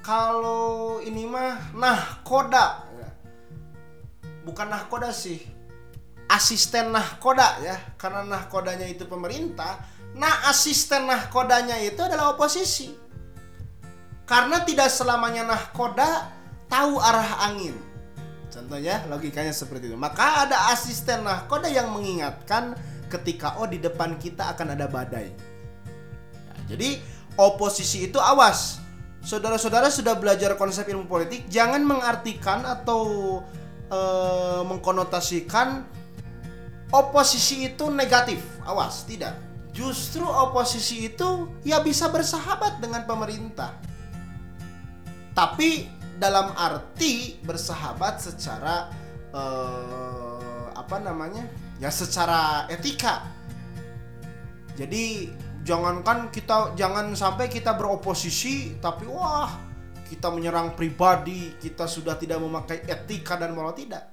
kalau 0.00 0.98
ini 1.04 1.28
mah 1.28 1.76
nahkoda 1.76 2.66
ya. 2.96 3.08
Bukan 4.48 4.66
nahkoda 4.72 5.12
sih. 5.12 5.38
Asisten 6.30 6.94
nahkoda 6.94 7.58
ya, 7.58 7.74
karena 7.98 8.22
nahkodanya 8.22 8.86
itu 8.86 9.02
pemerintah. 9.02 9.82
Nah, 10.14 10.46
asisten 10.46 11.10
nahkodanya 11.10 11.74
itu 11.82 11.98
adalah 12.06 12.38
oposisi 12.38 13.09
karena 14.30 14.62
tidak 14.62 14.86
selamanya 14.94 15.42
nahkoda 15.42 16.30
tahu 16.70 17.02
arah 17.02 17.50
angin. 17.50 17.74
Contohnya 18.46 19.02
logikanya 19.10 19.50
seperti 19.50 19.90
itu. 19.90 19.98
Maka 19.98 20.46
ada 20.46 20.70
asisten 20.70 21.26
nahkoda 21.26 21.66
yang 21.66 21.90
mengingatkan 21.90 22.78
ketika 23.10 23.58
oh 23.58 23.66
di 23.66 23.82
depan 23.82 24.14
kita 24.22 24.54
akan 24.54 24.78
ada 24.78 24.86
badai. 24.86 25.34
Nah, 26.46 26.58
jadi 26.70 27.02
oposisi 27.34 28.06
itu 28.06 28.22
awas. 28.22 28.78
Saudara-saudara 29.26 29.90
sudah 29.90 30.14
belajar 30.14 30.54
konsep 30.54 30.86
ilmu 30.86 31.10
politik, 31.10 31.50
jangan 31.50 31.82
mengartikan 31.84 32.64
atau 32.64 33.02
e, 33.90 34.00
mengkonotasikan 34.64 35.84
oposisi 36.88 37.68
itu 37.68 37.90
negatif. 37.92 38.40
Awas, 38.64 39.04
tidak. 39.04 39.36
Justru 39.76 40.24
oposisi 40.24 41.10
itu 41.12 41.50
ya 41.66 41.82
bisa 41.84 42.08
bersahabat 42.08 42.80
dengan 42.80 43.04
pemerintah 43.04 43.89
tapi 45.30 45.86
dalam 46.20 46.52
arti 46.52 47.40
bersahabat 47.40 48.20
secara 48.20 48.92
uh, 49.32 50.68
apa 50.76 51.00
namanya? 51.00 51.48
Ya 51.80 51.88
secara 51.88 52.68
etika. 52.68 53.24
Jadi 54.76 55.32
jangankan 55.64 56.28
kita 56.28 56.76
jangan 56.76 57.16
sampai 57.16 57.48
kita 57.48 57.72
beroposisi 57.72 58.76
tapi 58.80 59.08
wah 59.08 59.48
kita 60.08 60.28
menyerang 60.28 60.74
pribadi 60.74 61.54
kita 61.60 61.86
sudah 61.86 62.18
tidak 62.20 62.42
memakai 62.42 62.84
etika 62.84 63.40
dan 63.40 63.56
moral 63.56 63.72
tidak. 63.72 64.04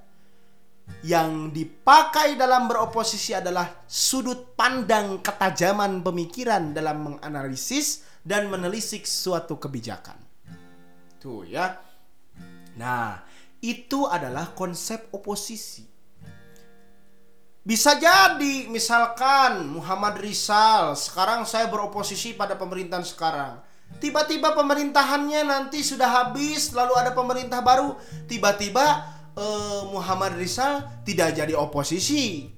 Yang 1.04 1.52
dipakai 1.52 2.40
dalam 2.40 2.64
beroposisi 2.64 3.36
adalah 3.36 3.84
sudut 3.84 4.56
pandang 4.56 5.20
ketajaman 5.20 6.00
pemikiran 6.00 6.72
dalam 6.72 7.04
menganalisis 7.12 8.08
dan 8.24 8.48
menelisik 8.48 9.04
suatu 9.04 9.60
kebijakan 9.60 10.27
Tuh 11.18 11.42
ya. 11.42 11.78
Nah, 12.78 13.26
itu 13.58 14.06
adalah 14.06 14.54
konsep 14.54 15.10
oposisi. 15.10 15.82
Bisa 17.68 18.00
jadi 18.00 18.64
misalkan 18.70 19.68
Muhammad 19.68 20.16
Rizal 20.24 20.96
sekarang 20.96 21.44
saya 21.44 21.68
beroposisi 21.68 22.32
pada 22.32 22.56
pemerintahan 22.56 23.04
sekarang. 23.04 23.60
Tiba-tiba 24.00 24.56
pemerintahannya 24.56 25.44
nanti 25.44 25.84
sudah 25.84 26.08
habis 26.08 26.72
lalu 26.72 26.96
ada 26.96 27.12
pemerintah 27.12 27.60
baru, 27.60 27.92
tiba-tiba 28.24 29.04
eh, 29.36 29.82
Muhammad 29.90 30.40
Rizal 30.40 30.86
tidak 31.04 31.36
jadi 31.36 31.52
oposisi. 31.58 32.48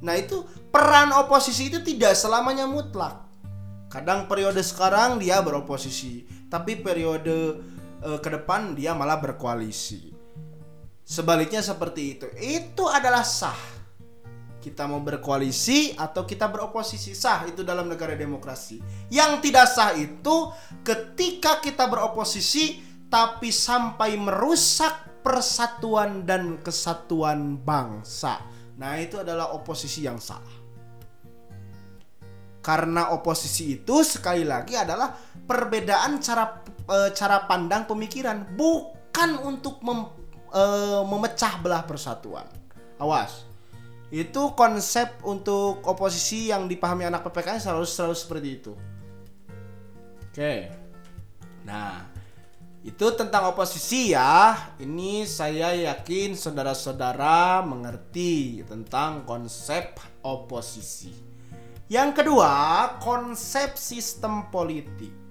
Nah, 0.00 0.16
itu 0.16 0.40
peran 0.72 1.12
oposisi 1.12 1.68
itu 1.68 1.84
tidak 1.84 2.16
selamanya 2.16 2.64
mutlak. 2.64 3.28
Kadang 3.92 4.24
periode 4.24 4.60
sekarang 4.64 5.20
dia 5.20 5.40
beroposisi, 5.44 6.24
tapi 6.48 6.80
periode 6.80 7.60
uh, 8.02 8.18
ke 8.20 8.28
depan 8.28 8.74
dia 8.74 8.92
malah 8.92 9.16
berkoalisi. 9.16 10.12
Sebaliknya 11.06 11.62
seperti 11.62 12.18
itu. 12.18 12.26
Itu 12.34 12.90
adalah 12.90 13.22
sah. 13.22 13.78
Kita 14.58 14.90
mau 14.90 14.98
berkoalisi 14.98 15.94
atau 15.94 16.26
kita 16.26 16.50
beroposisi 16.50 17.14
sah 17.14 17.46
itu 17.46 17.62
dalam 17.62 17.86
negara 17.86 18.18
demokrasi. 18.18 18.82
Yang 19.06 19.32
tidak 19.46 19.66
sah 19.70 19.94
itu 19.94 20.50
ketika 20.82 21.62
kita 21.62 21.86
beroposisi 21.86 22.82
tapi 23.06 23.54
sampai 23.54 24.18
merusak 24.18 25.22
persatuan 25.22 26.26
dan 26.26 26.58
kesatuan 26.58 27.58
bangsa. 27.62 28.42
Nah, 28.78 28.98
itu 28.98 29.22
adalah 29.22 29.54
oposisi 29.54 30.02
yang 30.02 30.18
salah. 30.18 30.66
Karena 32.62 33.14
oposisi 33.14 33.78
itu 33.78 34.02
sekali 34.02 34.42
lagi 34.42 34.74
adalah 34.74 35.14
perbedaan 35.46 36.18
cara 36.18 36.50
e, 36.86 36.96
cara 37.12 37.44
pandang 37.44 37.84
pemikiran, 37.84 38.46
bukan 38.54 39.42
untuk 39.42 39.82
mem, 39.82 40.06
e, 40.50 40.62
memecah 41.04 41.58
belah 41.60 41.82
persatuan. 41.84 42.46
Awas. 42.96 43.44
Itu 44.08 44.54
konsep 44.54 45.18
untuk 45.26 45.82
oposisi 45.82 46.54
yang 46.54 46.70
dipahami 46.70 47.10
anak 47.10 47.26
PPKN 47.26 47.58
selalu 47.58 47.84
selalu 47.84 48.14
seperti 48.14 48.48
itu. 48.54 48.72
Oke. 50.30 50.70
Nah, 51.66 52.06
itu 52.86 53.06
tentang 53.18 53.50
oposisi 53.50 54.14
ya. 54.14 54.54
Ini 54.78 55.26
saya 55.26 55.74
yakin 55.74 56.38
saudara-saudara 56.38 57.66
mengerti 57.66 58.62
tentang 58.62 59.26
konsep 59.26 59.98
oposisi. 60.22 61.10
Yang 61.90 62.22
kedua, 62.22 62.54
konsep 63.02 63.74
sistem 63.74 64.46
politik. 64.54 65.25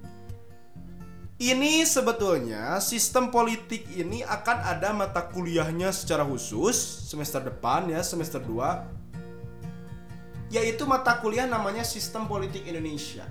Ini 1.36 1.84
sebetulnya 1.84 2.80
sistem 2.80 3.28
politik 3.28 3.92
ini 3.92 4.24
akan 4.24 4.72
ada 4.72 4.96
mata 4.96 5.20
kuliahnya 5.20 5.92
secara 5.92 6.24
khusus 6.24 6.80
semester 7.12 7.44
depan 7.44 7.92
ya, 7.92 8.00
semester 8.08 8.40
2. 8.40 10.56
Yaitu 10.56 10.88
mata 10.88 11.20
kuliah 11.20 11.44
namanya 11.44 11.84
Sistem 11.84 12.32
Politik 12.32 12.64
Indonesia. 12.64 13.28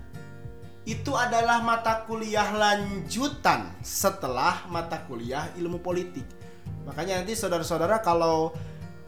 Itu 0.84 1.16
adalah 1.16 1.64
mata 1.64 2.04
kuliah 2.04 2.52
lanjutan 2.52 3.72
setelah 3.80 4.68
mata 4.68 5.00
kuliah 5.08 5.48
ilmu 5.56 5.80
politik. 5.80 6.28
Makanya 6.84 7.24
nanti 7.24 7.32
saudara-saudara 7.32 8.04
kalau 8.04 8.52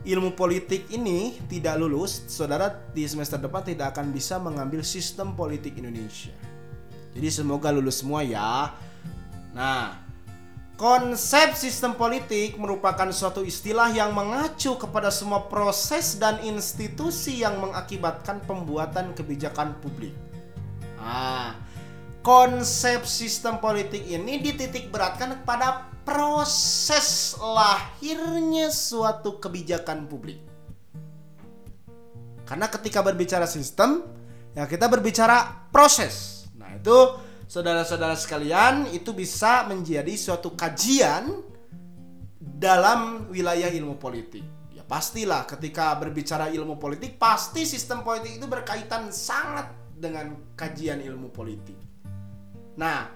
ilmu 0.09 0.33
politik 0.33 0.89
ini 0.89 1.37
tidak 1.53 1.77
lulus, 1.77 2.25
saudara 2.33 2.73
di 2.97 3.05
semester 3.05 3.37
depan 3.37 3.61
tidak 3.61 3.93
akan 3.93 4.09
bisa 4.09 4.41
mengambil 4.41 4.81
sistem 4.81 5.37
politik 5.37 5.77
Indonesia. 5.77 6.56
Jadi 7.17 7.29
semoga 7.33 7.73
lulus 7.73 8.05
semua 8.05 8.21
ya. 8.21 8.77
Nah, 9.57 9.97
konsep 10.77 11.57
sistem 11.57 11.97
politik 11.97 12.61
merupakan 12.61 13.09
suatu 13.09 13.41
istilah 13.41 13.89
yang 13.89 14.13
mengacu 14.13 14.77
kepada 14.77 15.09
semua 15.09 15.49
proses 15.49 16.21
dan 16.21 16.45
institusi 16.45 17.41
yang 17.41 17.57
mengakibatkan 17.57 18.45
pembuatan 18.45 19.17
kebijakan 19.17 19.81
publik. 19.81 20.13
Nah, 21.01 21.57
konsep 22.21 23.09
sistem 23.09 23.65
politik 23.65 24.05
ini 24.05 24.37
dititik 24.37 24.93
beratkan 24.93 25.41
kepada 25.41 25.89
proses 26.05 27.33
lahirnya 27.41 28.69
suatu 28.69 29.41
kebijakan 29.41 30.05
publik. 30.05 30.45
Karena 32.45 32.69
ketika 32.69 33.01
berbicara 33.01 33.49
sistem, 33.49 34.05
ya 34.53 34.69
kita 34.69 34.85
berbicara 34.85 35.67
proses. 35.73 36.36
Itu 36.87 37.19
saudara-saudara 37.51 38.15
sekalian, 38.15 38.95
itu 38.95 39.11
bisa 39.11 39.67
menjadi 39.67 40.15
suatu 40.15 40.55
kajian 40.55 41.35
dalam 42.39 43.27
wilayah 43.27 43.67
ilmu 43.75 43.99
politik. 43.99 44.47
Ya 44.71 44.87
pastilah 44.87 45.51
ketika 45.51 45.99
berbicara 45.99 46.47
ilmu 46.47 46.79
politik, 46.79 47.19
pasti 47.19 47.67
sistem 47.67 48.07
politik 48.07 48.39
itu 48.39 48.47
berkaitan 48.47 49.11
sangat 49.11 49.75
dengan 49.99 50.55
kajian 50.55 51.03
ilmu 51.03 51.35
politik. 51.35 51.75
Nah, 52.79 53.11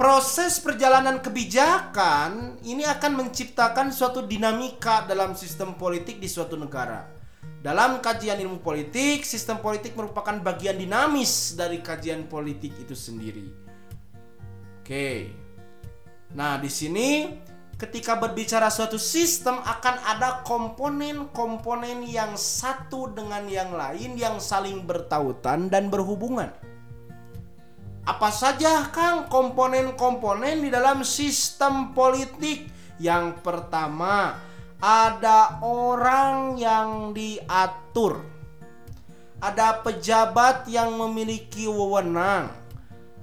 proses 0.00 0.56
perjalanan 0.56 1.20
kebijakan 1.20 2.64
ini 2.64 2.88
akan 2.88 3.12
menciptakan 3.28 3.92
suatu 3.92 4.24
dinamika 4.24 5.04
dalam 5.04 5.36
sistem 5.36 5.76
politik 5.76 6.16
di 6.16 6.32
suatu 6.32 6.56
negara. 6.56 7.13
Dalam 7.64 8.04
kajian 8.04 8.36
ilmu 8.44 8.60
politik, 8.60 9.24
sistem 9.24 9.56
politik 9.56 9.96
merupakan 9.96 10.36
bagian 10.36 10.76
dinamis 10.76 11.56
dari 11.56 11.80
kajian 11.80 12.28
politik 12.28 12.76
itu 12.76 12.92
sendiri. 12.92 13.48
Oke. 14.84 15.32
Nah, 16.36 16.60
di 16.60 16.68
sini 16.68 17.24
ketika 17.80 18.20
berbicara 18.20 18.68
suatu 18.68 19.00
sistem 19.00 19.64
akan 19.64 19.96
ada 19.96 20.44
komponen-komponen 20.44 22.04
yang 22.04 22.36
satu 22.36 23.08
dengan 23.16 23.48
yang 23.48 23.72
lain 23.72 24.12
yang 24.20 24.36
saling 24.36 24.84
bertautan 24.84 25.72
dan 25.72 25.88
berhubungan. 25.88 26.52
Apa 28.04 28.28
saja 28.28 28.92
Kang 28.92 29.32
komponen-komponen 29.32 30.60
di 30.60 30.68
dalam 30.68 31.00
sistem 31.00 31.96
politik? 31.96 32.68
Yang 33.00 33.40
pertama, 33.40 34.36
ada 34.84 35.64
orang 35.64 36.60
yang 36.60 37.16
diatur. 37.16 38.20
Ada 39.40 39.80
pejabat 39.80 40.68
yang 40.68 40.92
memiliki 41.00 41.64
wewenang. 41.64 42.52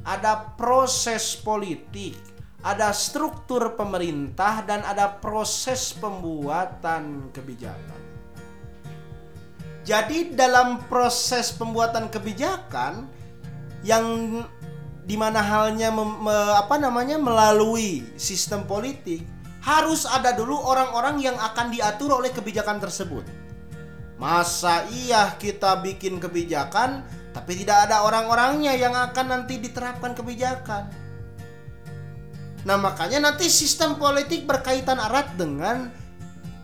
Ada 0.02 0.58
proses 0.58 1.38
politik, 1.38 2.18
ada 2.66 2.90
struktur 2.90 3.78
pemerintah 3.78 4.66
dan 4.66 4.82
ada 4.82 5.06
proses 5.22 5.94
pembuatan 5.94 7.30
kebijakan. 7.30 8.02
Jadi 9.86 10.34
dalam 10.34 10.82
proses 10.90 11.54
pembuatan 11.54 12.10
kebijakan 12.10 13.06
yang 13.86 14.06
di 15.06 15.14
mana 15.14 15.42
halnya 15.42 15.94
mem, 15.94 16.26
me, 16.26 16.38
apa 16.58 16.82
namanya 16.82 17.22
melalui 17.22 18.06
sistem 18.18 18.66
politik 18.66 19.22
harus 19.62 20.10
ada 20.10 20.34
dulu 20.34 20.58
orang-orang 20.58 21.22
yang 21.22 21.38
akan 21.38 21.70
diatur 21.70 22.18
oleh 22.18 22.34
kebijakan 22.34 22.82
tersebut. 22.82 23.24
Masa 24.18 24.86
iya 24.94 25.34
kita 25.38 25.82
bikin 25.82 26.22
kebijakan 26.22 27.06
tapi 27.32 27.58
tidak 27.62 27.90
ada 27.90 28.06
orang-orangnya 28.06 28.76
yang 28.76 28.94
akan 28.94 29.26
nanti 29.34 29.58
diterapkan 29.62 30.14
kebijakan. 30.18 30.90
Nah, 32.62 32.78
makanya 32.78 33.32
nanti 33.32 33.50
sistem 33.50 33.98
politik 33.98 34.46
berkaitan 34.46 35.02
erat 35.02 35.34
dengan 35.34 35.90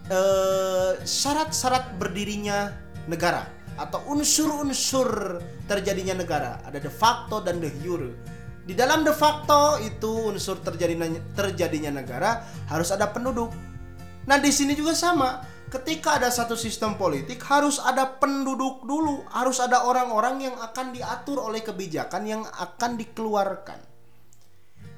eh, 0.06 0.92
syarat-syarat 1.02 1.98
berdirinya 1.98 2.70
negara 3.10 3.50
atau 3.78 4.06
unsur-unsur 4.14 5.42
terjadinya 5.66 6.14
negara. 6.18 6.62
Ada 6.66 6.78
de 6.78 6.92
facto 6.94 7.42
dan 7.42 7.58
de 7.58 7.74
jure 7.82 8.37
di 8.68 8.76
dalam 8.76 9.08
de 9.08 9.16
facto 9.16 9.80
itu 9.80 10.28
unsur 10.28 10.60
terjadinya 10.60 11.08
terjadinya 11.32 12.04
negara 12.04 12.44
harus 12.68 12.92
ada 12.92 13.08
penduduk. 13.08 13.56
Nah, 14.28 14.36
di 14.44 14.52
sini 14.52 14.76
juga 14.76 14.92
sama. 14.92 15.40
Ketika 15.68 16.20
ada 16.20 16.28
satu 16.28 16.56
sistem 16.56 17.00
politik 17.00 17.40
harus 17.48 17.80
ada 17.80 18.08
penduduk 18.08 18.84
dulu, 18.84 19.24
harus 19.32 19.64
ada 19.64 19.88
orang-orang 19.88 20.52
yang 20.52 20.56
akan 20.60 20.92
diatur 20.92 21.44
oleh 21.44 21.64
kebijakan 21.64 22.24
yang 22.28 22.44
akan 22.44 23.00
dikeluarkan. 23.00 23.80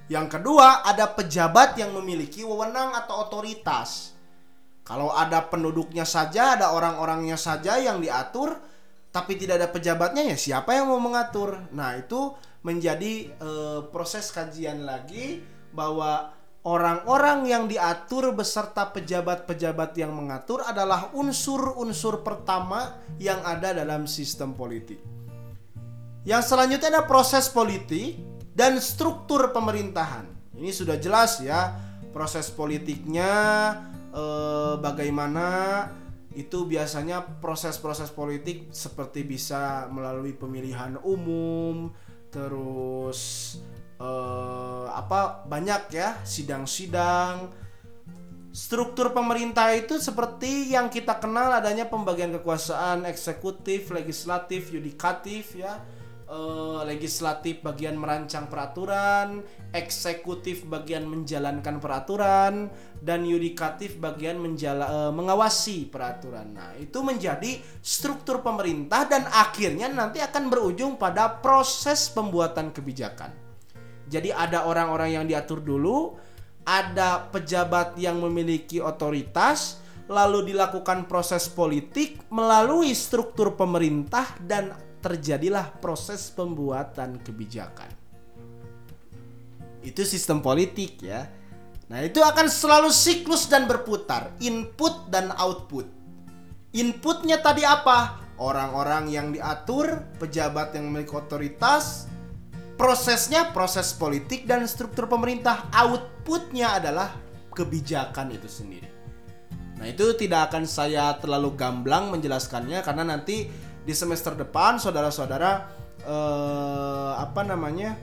Yang 0.09 0.27
kedua, 0.37 0.81
ada 0.85 1.13
pejabat 1.13 1.77
yang 1.77 1.93
memiliki 1.93 2.41
wewenang 2.41 2.97
atau 2.97 3.29
otoritas. 3.29 4.17
Kalau 4.81 5.13
ada 5.13 5.45
penduduknya 5.45 6.05
saja, 6.05 6.57
ada 6.57 6.73
orang-orangnya 6.73 7.37
saja 7.37 7.77
yang 7.77 8.01
diatur, 8.01 8.57
tapi 9.13 9.37
tidak 9.37 9.61
ada 9.61 9.69
pejabatnya 9.69 10.25
ya 10.33 10.37
siapa 10.37 10.73
yang 10.73 10.89
mau 10.89 11.01
mengatur? 11.01 11.69
Nah, 11.73 11.97
itu 11.97 12.33
menjadi 12.63 13.31
uh, 13.39 13.87
proses 13.87 14.29
kajian 14.35 14.83
lagi 14.83 15.39
bahwa 15.71 16.35
orang-orang 16.67 17.47
yang 17.47 17.63
diatur 17.71 18.35
beserta 18.35 18.91
pejabat-pejabat 18.91 19.95
yang 19.95 20.11
mengatur 20.11 20.59
adalah 20.67 21.15
unsur-unsur 21.15 22.19
pertama 22.19 22.99
yang 23.15 23.39
ada 23.47 23.71
dalam 23.71 24.03
sistem 24.09 24.51
politik. 24.51 24.99
Yang 26.27 26.51
selanjutnya 26.51 26.99
ada 26.99 27.03
proses 27.07 27.47
politik 27.47 28.19
dan 28.51 28.75
struktur 28.83 29.55
pemerintahan. 29.55 30.27
Ini 30.59 30.75
sudah 30.75 30.99
jelas 30.99 31.39
ya 31.39 31.79
proses 32.11 32.51
politiknya 32.51 33.31
eh, 34.11 34.73
bagaimana 34.83 35.47
itu 36.35 36.67
biasanya 36.67 37.39
proses-proses 37.41 38.11
politik 38.13 38.69
seperti 38.69 39.25
bisa 39.25 39.89
melalui 39.89 40.35
pemilihan 40.35 40.99
umum, 41.01 41.89
terus 42.29 43.19
uh, 44.01 44.89
apa 44.93 45.45
banyak 45.45 45.93
ya 45.93 46.17
sidang-sidang. 46.25 47.51
Struktur 48.49 49.13
pemerintah 49.13 49.69
itu 49.77 50.01
seperti 50.01 50.73
yang 50.73 50.89
kita 50.89 51.21
kenal 51.21 51.53
adanya 51.53 51.85
pembagian 51.85 52.33
kekuasaan 52.33 53.05
eksekutif, 53.05 53.93
legislatif, 53.93 54.73
yudikatif 54.73 55.53
ya 55.53 55.77
uh, 56.29 56.85
legislatif 56.85 57.65
bagian 57.65 57.97
merancang 57.97 58.45
peraturan, 58.47 59.41
eksekutif 59.73 60.63
bagian 60.69 61.09
menjalankan 61.09 61.81
peraturan, 61.81 62.69
dan 63.01 63.25
yudikatif 63.25 63.97
bagian 63.97 64.37
menjala, 64.37 64.85
uh, 64.87 65.11
mengawasi 65.11 65.89
peraturan. 65.89 66.53
Nah, 66.53 66.77
itu 66.77 67.01
menjadi 67.01 67.57
struktur 67.81 68.45
pemerintah 68.45 69.09
dan 69.09 69.25
akhirnya 69.27 69.89
nanti 69.89 70.21
akan 70.21 70.47
berujung 70.47 70.95
pada 71.01 71.41
proses 71.41 72.07
pembuatan 72.13 72.69
kebijakan. 72.69 73.33
Jadi 74.09 74.33
ada 74.33 74.65
orang-orang 74.65 75.21
yang 75.21 75.25
diatur 75.25 75.61
dulu, 75.61 76.17
ada 76.65 77.29
pejabat 77.29 77.97
yang 77.97 78.17
memiliki 78.17 78.81
otoritas, 78.81 79.81
lalu 80.09 80.53
dilakukan 80.53 81.05
proses 81.05 81.45
politik 81.45 82.17
melalui 82.33 82.97
struktur 82.97 83.53
pemerintah 83.53 84.25
dan 84.41 84.73
terjadilah 84.99 85.79
proses 85.79 86.27
pembuatan 86.31 87.19
kebijakan. 87.23 87.89
Itu 89.79 90.03
sistem 90.03 90.43
politik 90.43 90.99
ya. 90.99 91.27
Nah, 91.89 92.05
itu 92.05 92.21
akan 92.21 92.45
selalu 92.45 92.93
siklus 92.93 93.49
dan 93.49 93.65
berputar, 93.65 94.35
input 94.43 95.09
dan 95.09 95.33
output. 95.33 95.89
Inputnya 96.75 97.41
tadi 97.41 97.65
apa? 97.65 98.21
Orang-orang 98.37 99.09
yang 99.09 99.33
diatur, 99.33 100.05
pejabat 100.21 100.77
yang 100.77 100.85
memiliki 100.85 101.17
otoritas, 101.17 102.05
prosesnya 102.77 103.49
proses 103.51 103.91
politik 103.97 104.45
dan 104.45 104.69
struktur 104.69 105.09
pemerintah. 105.09 105.65
Outputnya 105.73 106.77
adalah 106.77 107.09
kebijakan 107.51 108.37
itu 108.37 108.45
sendiri. 108.45 108.89
Nah, 109.81 109.87
itu 109.87 110.13
tidak 110.13 110.51
akan 110.51 110.67
saya 110.69 111.15
terlalu 111.17 111.55
gamblang 111.55 112.11
menjelaskannya 112.11 112.83
karena 112.83 113.03
nanti 113.15 113.47
di 113.89 113.97
semester 113.97 114.37
depan 114.37 114.77
saudara-saudara 114.77 115.65
eh, 116.05 117.11
apa 117.17 117.41
namanya 117.41 117.97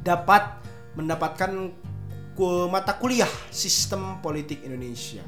dapat 0.00 0.64
mendapatkan 0.96 1.76
mata 2.72 2.96
kuliah 2.96 3.28
sistem 3.52 4.24
politik 4.24 4.64
Indonesia. 4.64 5.20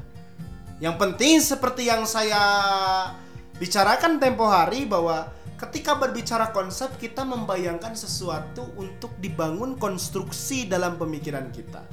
Yang 0.81 0.95
penting 0.97 1.37
seperti 1.37 1.85
yang 1.85 2.09
saya 2.09 2.41
bicarakan 3.61 4.17
tempo 4.17 4.49
hari 4.49 4.89
bahwa 4.89 5.29
ketika 5.61 5.93
berbicara 5.93 6.49
konsep 6.49 6.97
kita 6.97 7.21
membayangkan 7.21 7.93
sesuatu 7.93 8.73
untuk 8.75 9.13
dibangun 9.21 9.77
konstruksi 9.77 10.65
dalam 10.65 10.97
pemikiran 10.97 11.53
kita. 11.53 11.85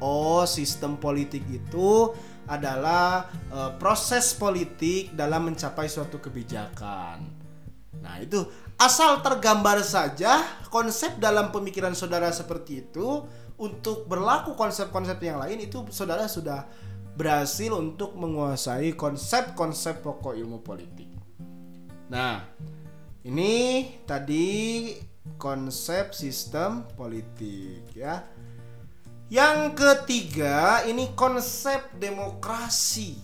Oh, 0.00 0.48
sistem 0.48 0.96
politik 0.96 1.44
itu 1.52 2.16
adalah 2.48 3.28
uh, 3.52 3.72
proses 3.80 4.36
politik 4.36 5.12
dalam 5.16 5.52
mencapai 5.52 5.88
suatu 5.88 6.20
kebijakan. 6.20 7.24
Nah, 8.04 8.16
itu 8.20 8.44
asal 8.76 9.24
tergambar 9.24 9.80
saja 9.80 10.44
konsep 10.68 11.16
dalam 11.16 11.48
pemikiran 11.48 11.96
saudara 11.96 12.28
seperti 12.34 12.84
itu 12.84 13.24
untuk 13.56 14.10
berlaku 14.10 14.58
konsep-konsep 14.58 15.16
yang 15.22 15.38
lain 15.38 15.62
itu 15.62 15.86
saudara 15.94 16.26
sudah 16.26 16.66
berhasil 17.14 17.70
untuk 17.70 18.18
menguasai 18.18 18.98
konsep-konsep 18.98 20.02
pokok 20.02 20.34
ilmu 20.34 20.60
politik. 20.60 21.14
Nah, 22.10 22.42
ini 23.22 23.86
tadi 24.04 24.90
konsep 25.38 26.12
sistem 26.12 26.84
politik 26.98 27.94
ya. 27.94 28.33
Yang 29.32 29.72
ketiga, 29.80 30.84
ini 30.84 31.16
konsep 31.16 31.96
demokrasi. 31.96 33.16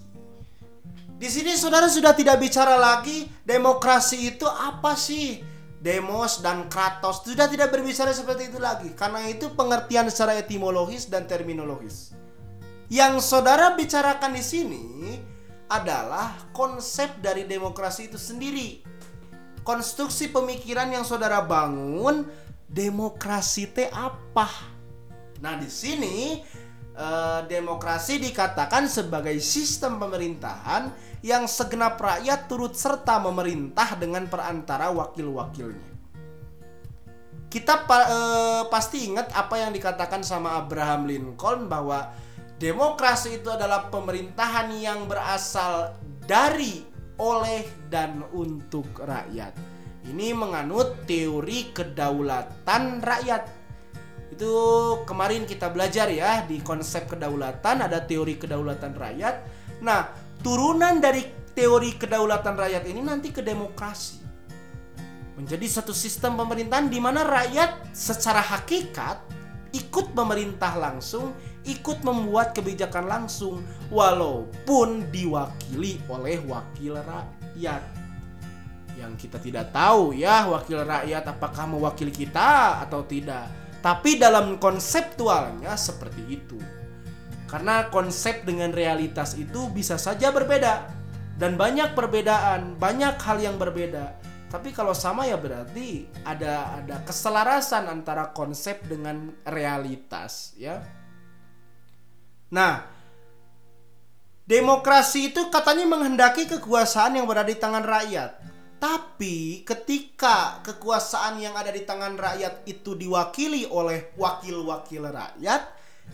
Di 1.21 1.29
sini 1.29 1.53
saudara 1.53 1.85
sudah 1.85 2.17
tidak 2.17 2.41
bicara 2.41 2.81
lagi 2.81 3.29
demokrasi 3.45 4.33
itu 4.33 4.49
apa 4.49 4.97
sih? 4.97 5.45
Demos 5.81 6.45
dan 6.45 6.69
kratos 6.69 7.25
sudah 7.25 7.49
tidak 7.49 7.73
berbicara 7.73 8.13
seperti 8.13 8.53
itu 8.53 8.61
lagi 8.61 8.93
karena 8.93 9.25
itu 9.29 9.49
pengertian 9.57 10.09
secara 10.13 10.37
etimologis 10.37 11.09
dan 11.09 11.25
terminologis. 11.25 12.13
Yang 12.93 13.25
saudara 13.25 13.77
bicarakan 13.77 14.33
di 14.37 14.45
sini 14.45 14.85
adalah 15.69 16.37
konsep 16.57 17.21
dari 17.21 17.45
demokrasi 17.45 18.13
itu 18.13 18.17
sendiri. 18.17 18.85
Konstruksi 19.61 20.33
pemikiran 20.33 20.89
yang 20.89 21.05
saudara 21.05 21.45
bangun, 21.45 22.29
demokrasi 22.69 23.69
teh 23.69 23.89
apa? 23.93 24.49
Nah, 25.40 25.57
di 25.57 25.68
sini 25.68 26.40
eh, 26.96 27.40
demokrasi 27.48 28.20
dikatakan 28.20 28.87
sebagai 28.87 29.37
sistem 29.40 29.96
pemerintahan 29.96 30.92
yang 31.20 31.44
segenap 31.44 32.00
rakyat 32.00 32.48
turut 32.48 32.76
serta 32.76 33.20
memerintah 33.20 33.96
dengan 33.96 34.29
perantara 34.29 34.92
wakil-wakilnya. 34.92 35.90
Kita 37.50 37.74
eh, 37.85 38.62
pasti 38.68 39.11
ingat 39.11 39.33
apa 39.35 39.59
yang 39.59 39.72
dikatakan 39.72 40.22
sama 40.22 40.61
Abraham 40.61 41.09
Lincoln 41.09 41.66
bahwa 41.66 42.12
Demokrasi 42.61 43.40
itu 43.40 43.48
adalah 43.48 43.88
pemerintahan 43.88 44.68
yang 44.76 45.09
berasal 45.09 45.96
dari, 46.29 46.85
oleh, 47.16 47.64
dan 47.88 48.20
untuk 48.37 49.00
rakyat. 49.00 49.57
Ini 50.05 50.37
menganut 50.37 51.09
teori 51.09 51.72
kedaulatan 51.72 53.00
rakyat. 53.00 53.60
Itu 54.31 54.53
kemarin 55.05 55.45
kita 55.45 55.69
belajar 55.71 56.07
ya 56.11 56.47
di 56.47 56.62
konsep 56.62 57.11
kedaulatan 57.11 57.87
ada 57.87 57.99
teori 58.03 58.38
kedaulatan 58.38 58.95
rakyat. 58.95 59.35
Nah, 59.83 60.11
turunan 60.40 61.03
dari 61.03 61.27
teori 61.51 61.99
kedaulatan 61.99 62.55
rakyat 62.55 62.87
ini 62.87 63.03
nanti 63.03 63.35
ke 63.35 63.43
demokrasi. 63.43 64.23
Menjadi 65.35 65.66
satu 65.66 65.90
sistem 65.90 66.38
pemerintahan 66.38 66.87
di 66.87 67.01
mana 67.03 67.27
rakyat 67.27 67.90
secara 67.97 68.45
hakikat 68.45 69.19
ikut 69.71 70.12
memerintah 70.14 70.75
langsung 70.79 71.35
ikut 71.64 72.01
membuat 72.01 72.57
kebijakan 72.57 73.05
langsung 73.05 73.61
walaupun 73.93 75.09
diwakili 75.12 76.01
oleh 76.09 76.40
wakil 76.49 76.97
rakyat. 76.97 77.83
Yang 78.97 79.12
kita 79.27 79.38
tidak 79.40 79.66
tahu 79.73 80.12
ya 80.16 80.49
wakil 80.49 80.85
rakyat 80.85 81.25
apakah 81.29 81.64
mewakili 81.69 82.12
kita 82.12 82.81
atau 82.85 83.05
tidak. 83.05 83.49
Tapi 83.81 84.21
dalam 84.21 84.61
konseptualnya 84.61 85.73
seperti 85.77 86.23
itu. 86.29 86.61
Karena 87.49 87.90
konsep 87.90 88.47
dengan 88.47 88.71
realitas 88.71 89.35
itu 89.35 89.66
bisa 89.73 89.99
saja 89.99 90.31
berbeda 90.31 90.87
dan 91.40 91.57
banyak 91.57 91.97
perbedaan, 91.97 92.77
banyak 92.77 93.16
hal 93.19 93.40
yang 93.40 93.57
berbeda. 93.57 94.21
Tapi 94.51 94.75
kalau 94.77 94.93
sama 94.93 95.25
ya 95.25 95.40
berarti 95.40 96.11
ada 96.27 96.83
ada 96.83 97.01
keselarasan 97.07 97.88
antara 97.88 98.31
konsep 98.37 98.85
dengan 98.85 99.33
realitas 99.47 100.53
ya. 100.59 100.83
Nah, 102.51 102.83
demokrasi 104.45 105.31
itu 105.31 105.49
katanya 105.55 105.87
menghendaki 105.87 106.51
kekuasaan 106.51 107.19
yang 107.19 107.31
berada 107.31 107.47
di 107.47 107.59
tangan 107.59 107.87
rakyat. 107.87 108.31
Tapi 108.81 109.61
ketika 109.69 110.64
kekuasaan 110.64 111.37
yang 111.37 111.53
ada 111.53 111.69
di 111.69 111.85
tangan 111.85 112.16
rakyat 112.16 112.64
itu 112.64 112.97
diwakili 112.97 113.69
oleh 113.69 114.16
wakil-wakil 114.16 115.05
rakyat, 115.05 115.62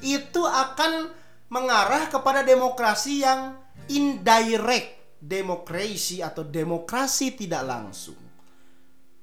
itu 0.02 0.42
akan 0.42 1.08
mengarah 1.46 2.10
kepada 2.10 2.42
demokrasi 2.42 3.22
yang 3.22 3.54
indirect 3.86 4.96
demokrasi 5.22 6.20
atau 6.20 6.42
demokrasi 6.42 7.38
tidak 7.38 7.62
langsung. 7.64 8.18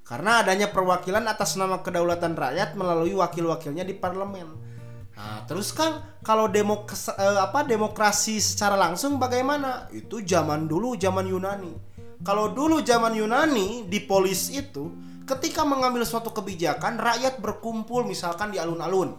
Karena 0.04 0.44
adanya 0.44 0.68
perwakilan 0.68 1.24
atas 1.24 1.56
nama 1.56 1.80
kedaulatan 1.80 2.36
rakyat 2.36 2.76
melalui 2.76 3.16
wakil-wakilnya 3.16 3.88
di 3.88 3.96
parlemen. 3.96 4.48
Nah, 5.14 5.46
terus 5.46 5.70
kan 5.72 6.20
kalau 6.20 6.50
demok 6.50 6.92
eh, 6.92 7.38
apa 7.40 7.64
demokrasi 7.64 8.36
secara 8.42 8.76
langsung 8.76 9.16
bagaimana? 9.16 9.88
Itu 9.94 10.20
zaman 10.20 10.68
dulu 10.68 10.98
zaman 11.00 11.24
Yunani. 11.24 11.93
Kalau 12.22 12.54
dulu 12.54 12.84
zaman 12.84 13.16
Yunani 13.16 13.90
di 13.90 13.98
polis 14.04 14.52
itu 14.54 14.92
ketika 15.24 15.64
mengambil 15.64 16.04
suatu 16.04 16.30
kebijakan 16.30 17.00
rakyat 17.00 17.40
berkumpul 17.40 18.04
misalkan 18.04 18.52
di 18.52 18.60
alun-alun. 18.60 19.16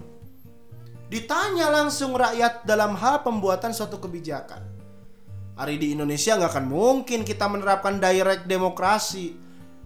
Ditanya 1.09 1.69
langsung 1.69 2.17
rakyat 2.17 2.65
dalam 2.65 2.97
hal 2.97 3.21
pembuatan 3.21 3.73
suatu 3.73 4.01
kebijakan. 4.01 4.61
Hari 5.55 5.75
di 5.79 5.95
Indonesia 5.95 6.35
nggak 6.35 6.51
akan 6.51 6.67
mungkin 6.67 7.23
kita 7.23 7.45
menerapkan 7.47 8.01
direct 8.01 8.49
demokrasi. 8.49 9.37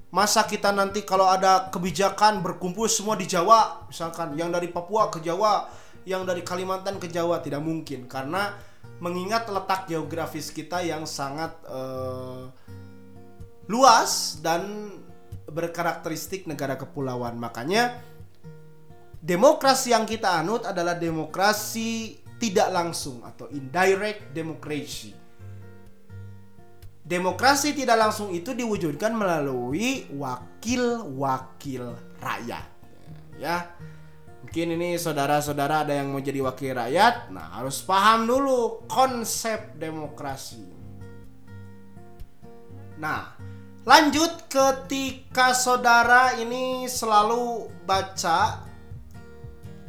Masa 0.10 0.50
kita 0.50 0.74
nanti 0.74 1.06
kalau 1.06 1.30
ada 1.30 1.70
kebijakan 1.70 2.42
berkumpul 2.42 2.90
semua 2.90 3.14
di 3.14 3.30
Jawa, 3.30 3.86
misalkan 3.86 4.34
yang 4.34 4.50
dari 4.50 4.74
Papua 4.74 5.14
ke 5.14 5.22
Jawa, 5.22 5.70
yang 6.02 6.26
dari 6.26 6.42
Kalimantan 6.42 6.98
ke 6.98 7.06
Jawa 7.06 7.38
tidak 7.46 7.62
mungkin 7.62 8.10
karena 8.10 8.58
mengingat 8.98 9.46
letak 9.48 9.86
geografis 9.86 10.50
kita 10.50 10.82
yang 10.82 11.06
sangat 11.06 11.54
uh, 11.70 12.50
luas 13.70 14.42
dan 14.42 14.90
berkarakteristik 15.46 16.50
negara 16.50 16.74
kepulauan. 16.76 17.38
Makanya 17.38 18.02
demokrasi 19.22 19.94
yang 19.94 20.10
kita 20.10 20.42
anut 20.42 20.66
adalah 20.66 20.98
demokrasi 20.98 22.18
tidak 22.42 22.74
langsung 22.74 23.22
atau 23.22 23.46
indirect 23.54 24.34
democracy. 24.34 25.14
Demokrasi 27.10 27.74
tidak 27.74 27.98
langsung 27.98 28.30
itu 28.30 28.54
diwujudkan 28.54 29.14
melalui 29.18 30.06
wakil-wakil 30.14 31.98
rakyat. 32.22 32.66
Ya. 33.42 33.74
Mungkin 34.40 34.78
ini 34.78 34.96
saudara-saudara 34.96 35.84
ada 35.84 35.94
yang 35.94 36.14
mau 36.16 36.22
jadi 36.22 36.40
wakil 36.42 36.74
rakyat, 36.74 37.34
nah 37.34 37.60
harus 37.60 37.82
paham 37.84 38.24
dulu 38.30 38.88
konsep 38.88 39.76
demokrasi. 39.76 40.64
Nah, 43.00 43.36
lanjut 43.90 44.46
ketika 44.46 45.58
saudara 45.58 46.38
ini 46.38 46.86
selalu 46.86 47.74
baca 47.90 48.62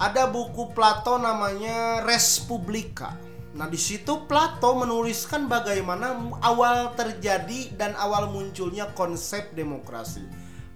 ada 0.00 0.24
buku 0.24 0.72
Plato 0.72 1.20
namanya 1.20 2.00
Respublika. 2.08 3.12
Nah, 3.52 3.68
di 3.68 3.76
situ 3.76 4.24
Plato 4.24 4.72
menuliskan 4.72 5.52
bagaimana 5.52 6.16
awal 6.40 6.96
terjadi 6.96 7.76
dan 7.76 7.92
awal 8.00 8.32
munculnya 8.32 8.88
konsep 8.96 9.52
demokrasi. 9.52 10.24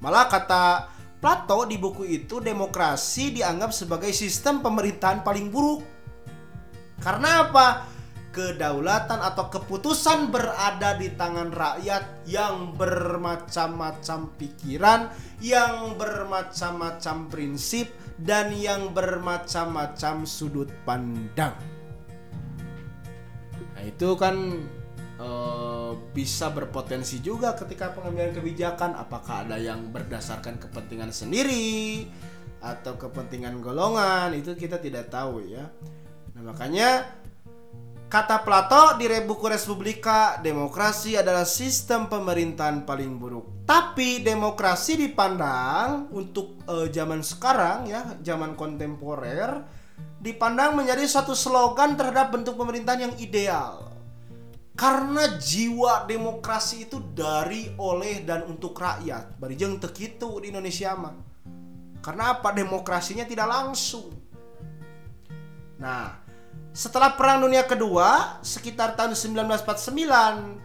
Malah 0.05 0.29
kata 0.29 0.93
Plato 1.17 1.65
di 1.65 1.81
buku 1.81 2.05
itu 2.05 2.45
demokrasi 2.45 3.41
dianggap 3.41 3.73
sebagai 3.73 4.13
sistem 4.13 4.61
pemerintahan 4.61 5.25
paling 5.25 5.49
buruk. 5.49 5.81
Karena 7.01 7.49
apa? 7.49 7.89
Kedaulatan 8.35 9.23
atau 9.23 9.47
keputusan 9.47 10.35
berada 10.35 10.99
di 10.99 11.15
tangan 11.15 11.55
rakyat 11.55 12.27
yang 12.27 12.75
bermacam-macam 12.75 14.35
pikiran, 14.35 15.07
yang 15.39 15.95
bermacam-macam 15.95 17.31
prinsip, 17.31 17.95
dan 18.19 18.51
yang 18.51 18.91
bermacam-macam 18.91 20.27
sudut 20.27 20.67
pandang. 20.83 21.55
Nah, 23.79 23.83
itu 23.87 24.19
kan 24.19 24.67
Eh, 25.15 25.93
bisa 26.11 26.51
berpotensi 26.51 27.23
juga 27.23 27.55
ketika 27.55 27.95
pengambilan 27.95 28.35
kebijakan. 28.35 28.99
Apakah 28.99 29.47
ada 29.47 29.63
yang 29.63 29.95
berdasarkan 29.95 30.59
kepentingan 30.59 31.15
sendiri 31.15 32.11
atau 32.59 32.99
kepentingan 32.99 33.63
golongan? 33.63 34.35
Itu 34.35 34.59
kita 34.59 34.83
tidak 34.83 35.15
tahu 35.15 35.47
ya. 35.47 35.71
Nah 36.35 36.43
makanya 36.51 37.07
kata 38.15 38.47
Plato 38.47 38.95
di 38.95 39.11
buku 39.11 39.51
Respublika 39.51 40.39
demokrasi 40.39 41.19
adalah 41.19 41.43
sistem 41.43 42.07
pemerintahan 42.07 42.87
paling 42.87 43.19
buruk 43.19 43.67
tapi 43.67 44.23
demokrasi 44.23 44.95
dipandang 45.03 46.15
untuk 46.15 46.63
uh, 46.71 46.87
zaman 46.95 47.27
sekarang 47.27 47.91
ya 47.91 48.15
zaman 48.23 48.55
kontemporer 48.55 49.67
dipandang 50.23 50.79
menjadi 50.79 51.03
satu 51.11 51.35
slogan 51.35 51.99
terhadap 51.99 52.31
bentuk 52.31 52.55
pemerintahan 52.55 53.11
yang 53.11 53.15
ideal 53.19 53.91
karena 54.79 55.35
jiwa 55.35 56.07
demokrasi 56.07 56.87
itu 56.87 56.99
dari, 57.15 57.71
oleh, 57.79 58.27
dan 58.27 58.43
untuk 58.43 58.75
rakyat. 58.75 59.39
Barijeng 59.39 59.79
tekitu 59.79 60.43
di 60.43 60.51
Indonesia 60.51 60.99
mah. 60.99 61.15
Karena 62.03 62.35
apa? 62.35 62.51
Demokrasinya 62.51 63.23
tidak 63.23 63.47
langsung. 63.47 64.11
Nah, 65.79 66.24
setelah 66.75 67.15
Perang 67.15 67.47
Dunia 67.47 67.63
Kedua, 67.71 68.43
sekitar 68.43 68.99
tahun 68.99 69.15
1949, 69.15 70.59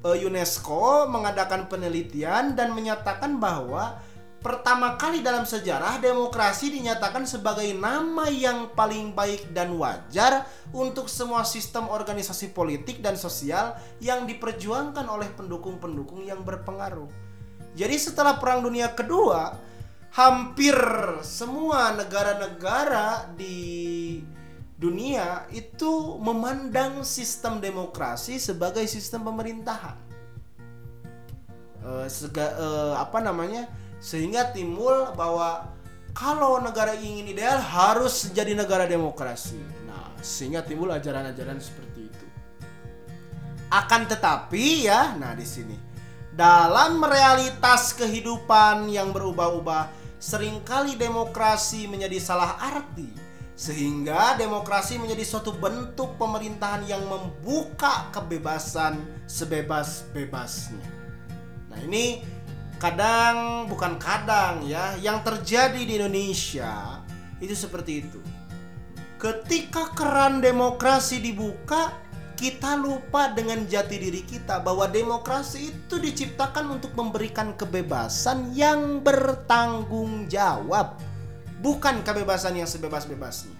eh, 0.00 0.24
UNESCO 0.24 1.04
mengadakan 1.12 1.68
penelitian 1.68 2.56
dan 2.56 2.72
menyatakan 2.72 3.36
bahwa 3.36 4.00
pertama 4.40 4.96
kali 4.96 5.20
dalam 5.20 5.44
sejarah 5.44 6.00
demokrasi 6.00 6.72
dinyatakan 6.72 7.28
sebagai 7.28 7.68
nama 7.76 8.32
yang 8.32 8.72
paling 8.72 9.12
baik 9.12 9.52
dan 9.52 9.76
wajar 9.76 10.48
untuk 10.72 11.04
semua 11.12 11.44
sistem 11.44 11.84
organisasi 11.92 12.56
politik 12.56 13.04
dan 13.04 13.20
sosial 13.20 13.76
yang 14.00 14.24
diperjuangkan 14.24 15.04
oleh 15.04 15.28
pendukung-pendukung 15.36 16.24
yang 16.24 16.40
berpengaruh. 16.40 17.12
Jadi 17.76 18.00
setelah 18.00 18.40
Perang 18.40 18.64
Dunia 18.64 18.88
Kedua, 18.96 19.52
hampir 20.16 20.80
semua 21.20 21.92
negara-negara 21.92 23.36
di 23.36 23.60
dunia 24.82 25.46
itu 25.54 26.18
memandang 26.18 27.06
sistem 27.06 27.62
demokrasi 27.62 28.42
sebagai 28.42 28.82
sistem 28.90 29.22
pemerintahan. 29.30 29.94
Uh, 31.82 32.06
sega, 32.10 32.58
uh, 32.58 32.94
apa 32.98 33.22
namanya? 33.22 33.70
sehingga 34.02 34.50
timbul 34.50 35.14
bahwa 35.14 35.70
kalau 36.10 36.58
negara 36.58 36.98
ingin 36.98 37.30
ideal 37.30 37.62
harus 37.62 38.34
jadi 38.34 38.58
negara 38.58 38.82
demokrasi. 38.90 39.62
Nah, 39.86 40.10
sehingga 40.18 40.66
timbul 40.66 40.90
ajaran-ajaran 40.90 41.62
seperti 41.62 42.10
itu. 42.10 42.26
Akan 43.70 44.10
tetapi 44.10 44.90
ya, 44.90 45.14
nah 45.14 45.38
di 45.38 45.46
sini 45.46 45.78
dalam 46.32 46.98
realitas 47.04 47.94
kehidupan 47.94 48.90
yang 48.90 49.14
berubah-ubah, 49.14 49.92
sering 50.16 50.64
kali 50.66 50.98
demokrasi 50.98 51.84
menjadi 51.86 52.18
salah 52.18 52.58
arti 52.58 53.21
sehingga 53.62 54.34
demokrasi 54.34 54.98
menjadi 54.98 55.22
suatu 55.22 55.54
bentuk 55.54 56.18
pemerintahan 56.18 56.82
yang 56.90 57.06
membuka 57.06 58.10
kebebasan 58.10 58.98
sebebas-bebasnya. 59.30 60.82
Nah, 61.70 61.78
ini 61.86 62.26
kadang 62.82 63.70
bukan 63.70 64.02
kadang 64.02 64.66
ya 64.66 64.98
yang 64.98 65.22
terjadi 65.22 65.78
di 65.78 66.02
Indonesia 66.02 66.98
itu 67.38 67.54
seperti 67.54 68.02
itu 68.02 68.18
ketika 69.22 69.94
keran 69.94 70.42
demokrasi 70.42 71.22
dibuka 71.22 71.94
kita 72.34 72.74
lupa 72.74 73.30
dengan 73.30 73.62
jati 73.70 74.02
diri 74.02 74.26
kita 74.26 74.58
bahwa 74.58 74.90
demokrasi 74.90 75.70
itu 75.70 76.02
diciptakan 76.02 76.74
untuk 76.74 76.90
memberikan 76.98 77.54
kebebasan 77.54 78.50
yang 78.50 78.98
bertanggung 78.98 80.26
jawab 80.26 80.98
bukan 81.62 82.02
kebebasan 82.02 82.58
yang 82.58 82.68
sebebas-bebasnya 82.68 83.54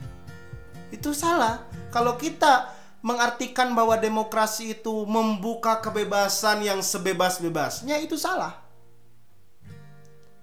itu 0.91 1.15
salah 1.17 1.65
kalau 1.95 2.19
kita 2.19 2.69
mengartikan 3.03 3.73
bahwa 3.73 3.97
demokrasi 3.99 4.79
itu 4.79 5.07
membuka 5.09 5.79
kebebasan 5.81 6.67
yang 6.67 6.83
sebebas-bebasnya 6.83 8.03
itu 8.03 8.19
salah 8.19 8.63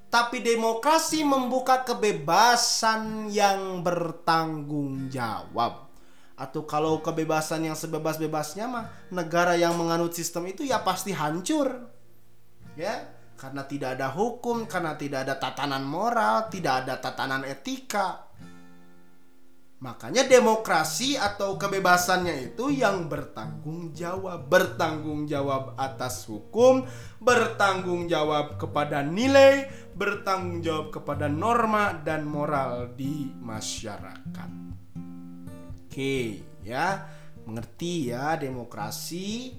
tapi 0.10 0.41
demokrasi 0.41 1.22
membuka 1.22 1.86
kebebasan 1.86 3.30
yang 3.30 3.86
bertanggung 3.86 5.05
jawab. 5.14 5.86
Atau 6.34 6.66
kalau 6.66 6.97
kebebasan 6.97 7.70
yang 7.70 7.78
sebebas-bebasnya 7.78 8.66
mah 8.66 8.89
negara 9.14 9.53
yang 9.53 9.78
menganut 9.78 10.18
sistem 10.18 10.49
itu 10.49 10.66
ya 10.66 10.82
pasti 10.82 11.14
hancur. 11.14 11.93
Ya, 12.74 13.05
karena 13.40 13.64
tidak 13.64 13.96
ada 13.96 14.12
hukum, 14.12 14.68
karena 14.68 15.00
tidak 15.00 15.24
ada 15.24 15.40
tatanan 15.40 15.88
moral, 15.88 16.52
tidak 16.52 16.84
ada 16.84 17.00
tatanan 17.00 17.48
etika. 17.48 18.28
Makanya 19.80 20.28
demokrasi 20.28 21.16
atau 21.16 21.56
kebebasannya 21.56 22.52
itu 22.52 22.68
yang 22.68 23.08
bertanggung 23.08 23.96
jawab, 23.96 24.52
bertanggung 24.52 25.24
jawab 25.24 25.80
atas 25.80 26.28
hukum, 26.28 26.84
bertanggung 27.24 28.12
jawab 28.12 28.60
kepada 28.60 29.00
nilai, 29.08 29.72
bertanggung 29.96 30.60
jawab 30.60 31.00
kepada 31.00 31.32
norma 31.32 31.96
dan 31.96 32.28
moral 32.28 32.92
di 32.92 33.32
masyarakat. 33.40 34.52
Oke, 35.88 36.44
ya. 36.60 37.16
Mengerti 37.48 38.12
ya 38.12 38.36
demokrasi. 38.36 39.56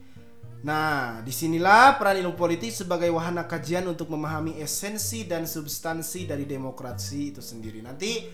Nah, 0.60 1.24
di 1.24 1.32
sinilah 1.32 1.96
peran 1.96 2.20
ilmu 2.20 2.36
politik 2.36 2.68
sebagai 2.68 3.08
wahana 3.08 3.48
kajian 3.48 3.88
untuk 3.88 4.12
memahami 4.12 4.60
esensi 4.60 5.24
dan 5.24 5.48
substansi 5.48 6.28
dari 6.28 6.44
demokrasi 6.44 7.32
itu 7.32 7.40
sendiri. 7.40 7.80
Nanti 7.80 8.28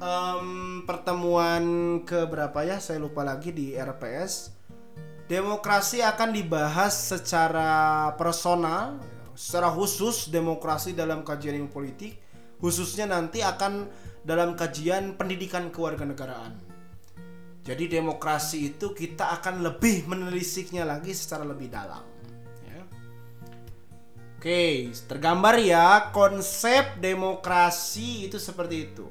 um, 0.00 0.80
pertemuan 0.88 1.64
ke 2.08 2.24
berapa 2.24 2.56
ya? 2.64 2.80
Saya 2.80 3.04
lupa 3.04 3.20
lagi 3.20 3.52
di 3.52 3.76
RPS 3.76 4.56
demokrasi 5.28 6.00
akan 6.00 6.32
dibahas 6.32 7.12
secara 7.12 8.10
personal 8.16 8.96
secara 9.36 9.68
khusus 9.68 10.32
demokrasi 10.32 10.96
dalam 10.96 11.20
kajian 11.20 11.52
ilmu 11.62 11.70
politik. 11.70 12.16
Khususnya 12.58 13.06
nanti 13.06 13.44
akan 13.44 13.86
dalam 14.24 14.58
kajian 14.58 15.14
pendidikan 15.14 15.70
kewarganegaraan 15.70 16.67
jadi 17.68 18.00
demokrasi 18.00 18.72
itu 18.72 18.96
kita 18.96 19.28
akan 19.36 19.60
lebih 19.60 20.08
menelisiknya 20.08 20.88
lagi 20.88 21.12
secara 21.12 21.44
lebih 21.44 21.68
dalam 21.68 22.00
ya. 22.64 22.80
Oke, 24.40 24.88
tergambar 25.04 25.60
ya 25.60 26.08
konsep 26.08 26.96
demokrasi 26.96 28.32
itu 28.32 28.40
seperti 28.40 28.76
itu 28.88 29.04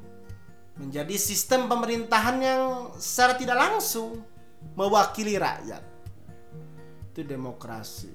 menjadi 0.81 1.13
sistem 1.21 1.69
pemerintahan 1.69 2.37
yang 2.41 2.61
secara 2.97 3.37
tidak 3.37 3.57
langsung 3.61 4.25
mewakili 4.73 5.37
rakyat. 5.37 5.85
Itu 7.13 7.21
demokrasi. 7.29 8.09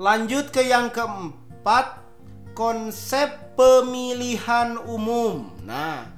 Lanjut 0.00 0.48
ke 0.48 0.64
yang 0.64 0.88
keempat, 0.88 2.00
konsep 2.56 3.56
pemilihan 3.60 4.80
umum. 4.88 5.52
Nah, 5.68 6.17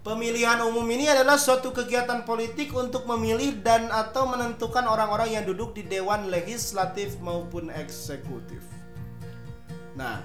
pemilihan 0.00 0.64
umum 0.64 0.88
ini 0.88 1.12
adalah 1.12 1.36
suatu 1.36 1.76
kegiatan 1.76 2.24
politik 2.24 2.72
untuk 2.72 3.04
memilih 3.04 3.60
dan 3.60 3.92
atau 3.92 4.24
menentukan 4.28 4.84
orang-orang 4.88 5.36
yang 5.36 5.44
duduk 5.44 5.76
di 5.76 5.84
dewan 5.84 6.32
legislatif 6.32 7.20
maupun 7.20 7.68
eksekutif. 7.68 8.64
Nah, 9.96 10.24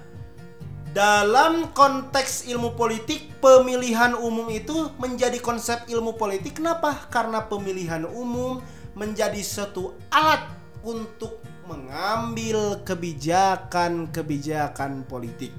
dalam 0.96 1.76
konteks 1.76 2.48
ilmu 2.48 2.80
politik, 2.80 3.28
pemilihan 3.44 4.16
umum 4.16 4.48
itu 4.48 4.96
menjadi 4.96 5.44
konsep 5.44 5.84
ilmu 5.92 6.16
politik. 6.16 6.64
Kenapa? 6.64 6.96
Karena 7.12 7.44
pemilihan 7.44 8.08
umum 8.08 8.64
menjadi 8.96 9.44
suatu 9.44 9.92
alat 10.08 10.48
untuk 10.88 11.44
mengambil 11.68 12.80
kebijakan-kebijakan 12.88 15.04
politik. 15.04 15.52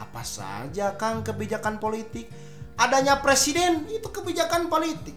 Apa 0.00 0.24
saja 0.24 0.96
Kang 0.96 1.20
kebijakan 1.20 1.76
politik? 1.76 2.32
Adanya 2.76 3.24
presiden 3.24 3.88
itu 3.88 4.08
kebijakan 4.12 4.68
politik. 4.68 5.16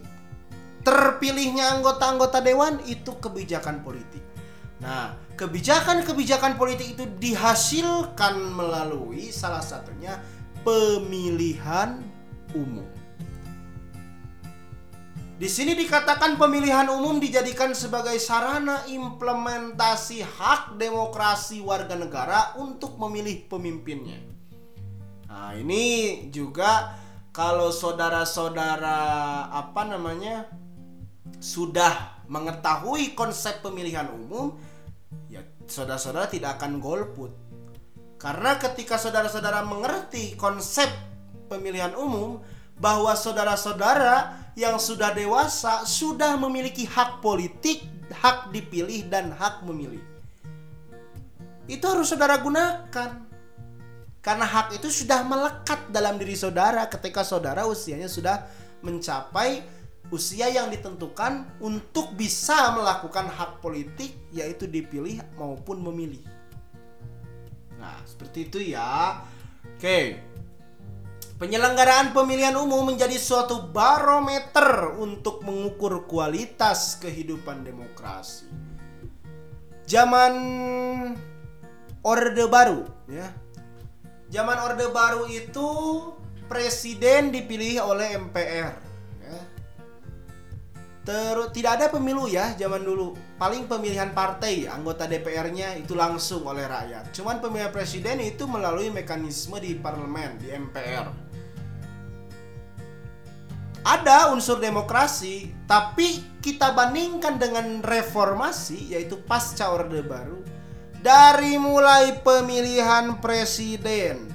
Terpilihnya 0.84 1.80
anggota-anggota 1.80 2.40
dewan 2.40 2.80
itu 2.88 3.12
kebijakan 3.20 3.84
politik. 3.84 4.24
Nah, 4.80 5.12
kebijakan-kebijakan 5.36 6.56
politik 6.56 6.96
itu 6.96 7.04
dihasilkan 7.20 8.40
melalui 8.56 9.28
salah 9.28 9.60
satunya 9.60 10.24
pemilihan 10.64 12.00
umum. 12.56 12.88
Di 15.40 15.48
sini 15.48 15.72
dikatakan 15.72 16.36
pemilihan 16.36 16.92
umum 16.92 17.16
dijadikan 17.16 17.72
sebagai 17.72 18.20
sarana 18.20 18.84
implementasi 18.92 20.20
hak 20.20 20.76
demokrasi 20.76 21.64
warga 21.64 21.96
negara 21.96 22.60
untuk 22.60 23.00
memilih 23.00 23.48
pemimpinnya. 23.48 24.20
Nah, 25.32 25.56
ini 25.56 26.28
juga 26.28 26.92
kalau 27.40 27.72
saudara-saudara 27.72 29.00
apa 29.48 29.88
namanya 29.88 30.44
sudah 31.40 32.20
mengetahui 32.28 33.16
konsep 33.16 33.64
pemilihan 33.64 34.12
umum, 34.12 34.60
saudara-saudara 35.64 36.28
tidak 36.28 36.60
akan 36.60 36.84
golput. 36.84 37.32
Karena 38.20 38.60
ketika 38.60 39.00
saudara-saudara 39.00 39.64
mengerti 39.64 40.36
konsep 40.36 40.92
pemilihan 41.48 41.96
umum 41.96 42.44
bahwa 42.76 43.16
saudara-saudara 43.16 44.36
yang 44.60 44.76
sudah 44.76 45.16
dewasa 45.16 45.88
sudah 45.88 46.36
memiliki 46.36 46.84
hak 46.92 47.24
politik, 47.24 47.88
hak 48.20 48.52
dipilih 48.52 49.08
dan 49.08 49.32
hak 49.32 49.64
memilih. 49.64 50.04
Itu 51.72 51.88
harus 51.88 52.12
saudara 52.12 52.36
gunakan. 52.44 53.29
Karena 54.20 54.44
hak 54.44 54.76
itu 54.76 54.92
sudah 54.92 55.24
melekat 55.24 55.88
dalam 55.96 56.20
diri 56.20 56.36
saudara 56.36 56.84
ketika 56.92 57.24
saudara 57.24 57.64
usianya 57.64 58.12
sudah 58.12 58.44
mencapai 58.84 59.64
usia 60.12 60.50
yang 60.50 60.68
ditentukan 60.74 61.46
untuk 61.62 62.18
bisa 62.18 62.74
melakukan 62.76 63.30
hak 63.30 63.62
politik 63.64 64.12
yaitu 64.34 64.66
dipilih 64.66 65.22
maupun 65.38 65.80
memilih. 65.80 66.22
Nah, 67.80 67.96
seperti 68.04 68.52
itu 68.52 68.60
ya. 68.76 69.24
Oke. 69.78 70.20
Penyelenggaraan 71.40 72.12
pemilihan 72.12 72.52
umum 72.60 72.92
menjadi 72.92 73.16
suatu 73.16 73.72
barometer 73.72 75.00
untuk 75.00 75.40
mengukur 75.48 76.04
kualitas 76.04 77.00
kehidupan 77.00 77.64
demokrasi. 77.64 78.52
Zaman 79.88 80.34
Orde 82.04 82.46
Baru 82.52 82.84
ya. 83.08 83.32
Zaman 84.30 84.58
Orde 84.62 84.86
Baru 84.94 85.26
itu 85.26 85.70
presiden 86.46 87.34
dipilih 87.34 87.82
oleh 87.82 88.14
MPR. 88.14 88.74
Ya. 89.26 89.40
Terus 91.02 91.50
tidak 91.50 91.82
ada 91.82 91.86
pemilu 91.90 92.30
ya 92.30 92.54
zaman 92.54 92.86
dulu. 92.86 93.18
Paling 93.42 93.66
pemilihan 93.66 94.14
partai 94.14 94.70
anggota 94.70 95.10
DPR-nya 95.10 95.82
itu 95.82 95.98
langsung 95.98 96.46
oleh 96.46 96.70
rakyat. 96.70 97.10
Cuman 97.10 97.42
pemilihan 97.42 97.74
presiden 97.74 98.22
itu 98.22 98.46
melalui 98.46 98.94
mekanisme 98.94 99.58
di 99.58 99.74
parlemen 99.74 100.38
di 100.38 100.54
MPR. 100.54 101.10
Ada 103.80 104.30
unsur 104.30 104.62
demokrasi, 104.62 105.50
tapi 105.66 106.38
kita 106.46 106.78
bandingkan 106.78 107.42
dengan 107.42 107.82
reformasi 107.82 108.94
yaitu 108.94 109.18
pasca 109.26 109.74
Orde 109.74 110.06
Baru 110.06 110.59
dari 111.00 111.56
mulai 111.56 112.20
pemilihan 112.20 113.24
presiden, 113.24 114.28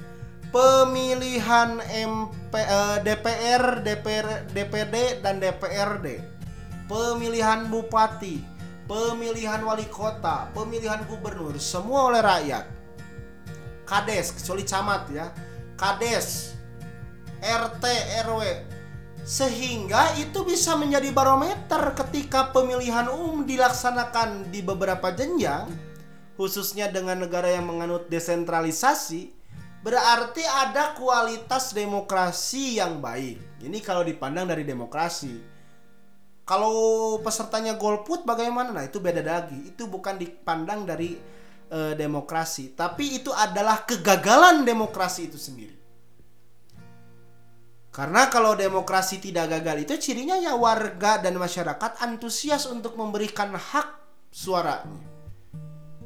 pemilihan 0.49 1.77
MP, 1.93 2.53
eh, 2.57 2.97
DPR, 3.05 3.85
DPR, 3.85 4.27
DPD 4.49 5.21
dan 5.21 5.37
DPRD, 5.37 6.25
pemilihan 6.89 7.69
bupati, 7.69 8.41
pemilihan 8.89 9.61
wali 9.61 9.85
kota, 9.85 10.49
pemilihan 10.57 11.05
gubernur, 11.05 11.53
semua 11.61 12.09
oleh 12.09 12.21
rakyat. 12.25 12.65
Kades, 13.85 14.33
kecuali 14.33 14.65
camat 14.65 15.01
ya. 15.13 15.29
Kades, 15.77 16.57
RT, 17.45 17.85
RW, 18.25 18.41
sehingga 19.21 20.17
itu 20.17 20.41
bisa 20.41 20.73
menjadi 20.73 21.13
barometer 21.13 21.93
ketika 21.93 22.49
pemilihan 22.49 23.05
umum 23.13 23.45
dilaksanakan 23.45 24.49
di 24.49 24.65
beberapa 24.65 25.13
jenjang 25.13 25.69
khususnya 26.35 26.91
dengan 26.91 27.23
negara 27.23 27.47
yang 27.47 27.67
menganut 27.67 28.11
desentralisasi, 28.11 29.31
berarti 29.81 30.43
ada 30.43 30.93
kualitas 30.95 31.71
demokrasi 31.71 32.79
yang 32.79 32.99
baik. 32.99 33.63
Ini 33.63 33.79
kalau 33.81 34.03
dipandang 34.03 34.51
dari 34.51 34.67
demokrasi. 34.67 35.55
Kalau 36.45 37.17
pesertanya 37.25 37.73
golput 37.73 38.21
bagaimana? 38.21 38.69
Nah, 38.69 38.85
itu 38.85 39.01
beda 39.01 39.25
lagi. 39.25 39.57
Itu 39.65 39.89
bukan 39.89 40.21
dipandang 40.21 40.85
dari 40.85 41.17
e, 41.71 41.79
demokrasi, 41.97 42.77
tapi 42.77 43.17
itu 43.17 43.33
adalah 43.33 43.81
kegagalan 43.81 44.61
demokrasi 44.61 45.25
itu 45.25 45.41
sendiri. 45.41 45.73
Karena 47.89 48.27
kalau 48.29 48.53
demokrasi 48.53 49.23
tidak 49.23 49.57
gagal 49.57 49.87
itu 49.87 50.11
cirinya 50.11 50.37
ya 50.37 50.53
warga 50.53 51.17
dan 51.17 51.39
masyarakat 51.39 52.03
antusias 52.03 52.67
untuk 52.67 52.93
memberikan 52.99 53.55
hak 53.55 53.87
suaranya 54.29 55.14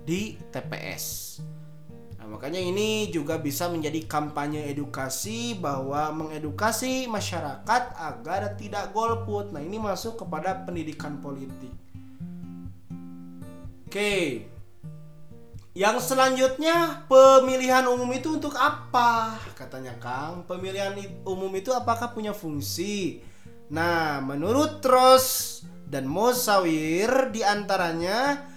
di 0.10 0.34
TPS. 0.50 1.38
Nah, 2.18 2.26
makanya 2.26 2.58
ini 2.58 3.14
juga 3.14 3.38
bisa 3.38 3.70
menjadi 3.70 4.10
kampanye 4.10 4.66
edukasi 4.74 5.54
bahwa 5.54 6.10
mengedukasi 6.18 7.06
masyarakat 7.06 7.94
agar 7.94 8.58
tidak 8.58 8.90
golput. 8.90 9.54
Nah, 9.54 9.62
ini 9.62 9.78
masuk 9.78 10.26
kepada 10.26 10.66
pendidikan 10.66 11.22
politik. 11.22 11.70
Oke. 13.86 14.50
Yang 15.78 16.12
selanjutnya 16.12 17.06
pemilihan 17.06 17.86
umum 17.86 18.10
itu 18.10 18.34
untuk 18.42 18.58
apa? 18.58 19.38
Katanya 19.54 19.94
Kang, 20.02 20.42
pemilihan 20.50 20.98
umum 21.22 21.54
itu 21.54 21.70
apakah 21.70 22.10
punya 22.10 22.34
fungsi? 22.34 23.22
Nah, 23.70 24.18
menurut 24.26 24.82
Tros 24.82 25.62
dan 25.86 26.10
Mosawir 26.10 27.30
di 27.30 27.46
antaranya 27.46 28.50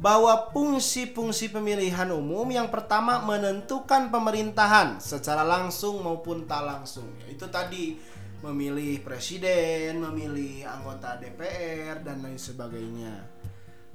bahwa 0.00 0.48
fungsi-fungsi 0.48 1.52
pemilihan 1.52 2.08
umum 2.08 2.48
yang 2.48 2.72
pertama 2.72 3.20
menentukan 3.20 4.08
pemerintahan 4.08 4.96
secara 4.96 5.44
langsung 5.44 6.00
maupun 6.00 6.48
tak 6.48 6.64
langsung. 6.64 7.04
Itu 7.28 7.52
tadi 7.52 8.00
memilih 8.40 9.04
presiden, 9.04 10.00
memilih 10.00 10.64
anggota 10.64 11.20
DPR 11.20 12.00
dan 12.00 12.24
lain 12.24 12.40
sebagainya. 12.40 13.12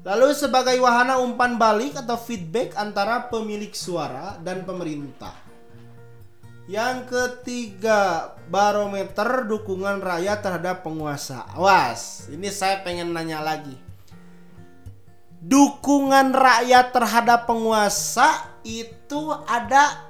Lalu 0.05 0.37
sebagai 0.37 0.77
wahana 0.77 1.17
umpan 1.17 1.57
balik 1.57 1.97
atau 1.97 2.13
feedback 2.21 2.77
antara 2.77 3.25
pemilik 3.25 3.73
suara 3.73 4.37
dan 4.37 4.61
pemerintah. 4.61 5.33
Yang 6.69 7.09
ketiga, 7.09 8.29
barometer 8.45 9.49
dukungan 9.49 10.05
rakyat 10.05 10.45
terhadap 10.45 10.85
penguasa. 10.85 11.49
Awas, 11.57 12.29
ini 12.29 12.53
saya 12.53 12.85
pengen 12.85 13.09
nanya 13.09 13.41
lagi 13.41 13.84
dukungan 15.45 16.33
rakyat 16.33 16.89
terhadap 16.89 17.45
penguasa 17.45 18.49
itu 18.65 19.29
ada 19.45 20.09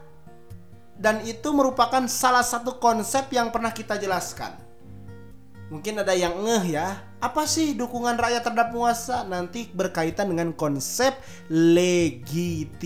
dan 0.95 1.19
itu 1.27 1.51
merupakan 1.51 2.07
salah 2.07 2.39
satu 2.39 2.79
konsep 2.79 3.27
yang 3.35 3.51
pernah 3.51 3.75
kita 3.75 3.99
jelaskan. 3.99 4.55
Mungkin 5.67 5.99
ada 5.99 6.15
yang 6.15 6.39
ngeh 6.39 6.79
ya, 6.79 7.03
apa 7.19 7.43
sih 7.43 7.75
dukungan 7.75 8.15
rakyat 8.15 8.47
terhadap 8.47 8.71
penguasa? 8.71 9.27
Nanti 9.27 9.67
berkaitan 9.75 10.31
dengan 10.31 10.55
konsep 10.55 11.19
legitimasi. 11.51 12.79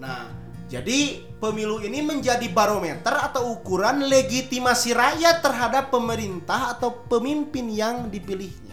Nah, 0.00 0.32
jadi 0.66 1.22
pemilu 1.38 1.84
ini 1.86 2.02
menjadi 2.02 2.50
barometer 2.50 3.14
atau 3.14 3.54
ukuran 3.54 4.10
legitimasi 4.10 4.90
rakyat 4.96 5.38
terhadap 5.44 5.94
pemerintah 5.94 6.74
atau 6.74 7.06
pemimpin 7.06 7.70
yang 7.70 8.10
dipilihnya. 8.10 8.69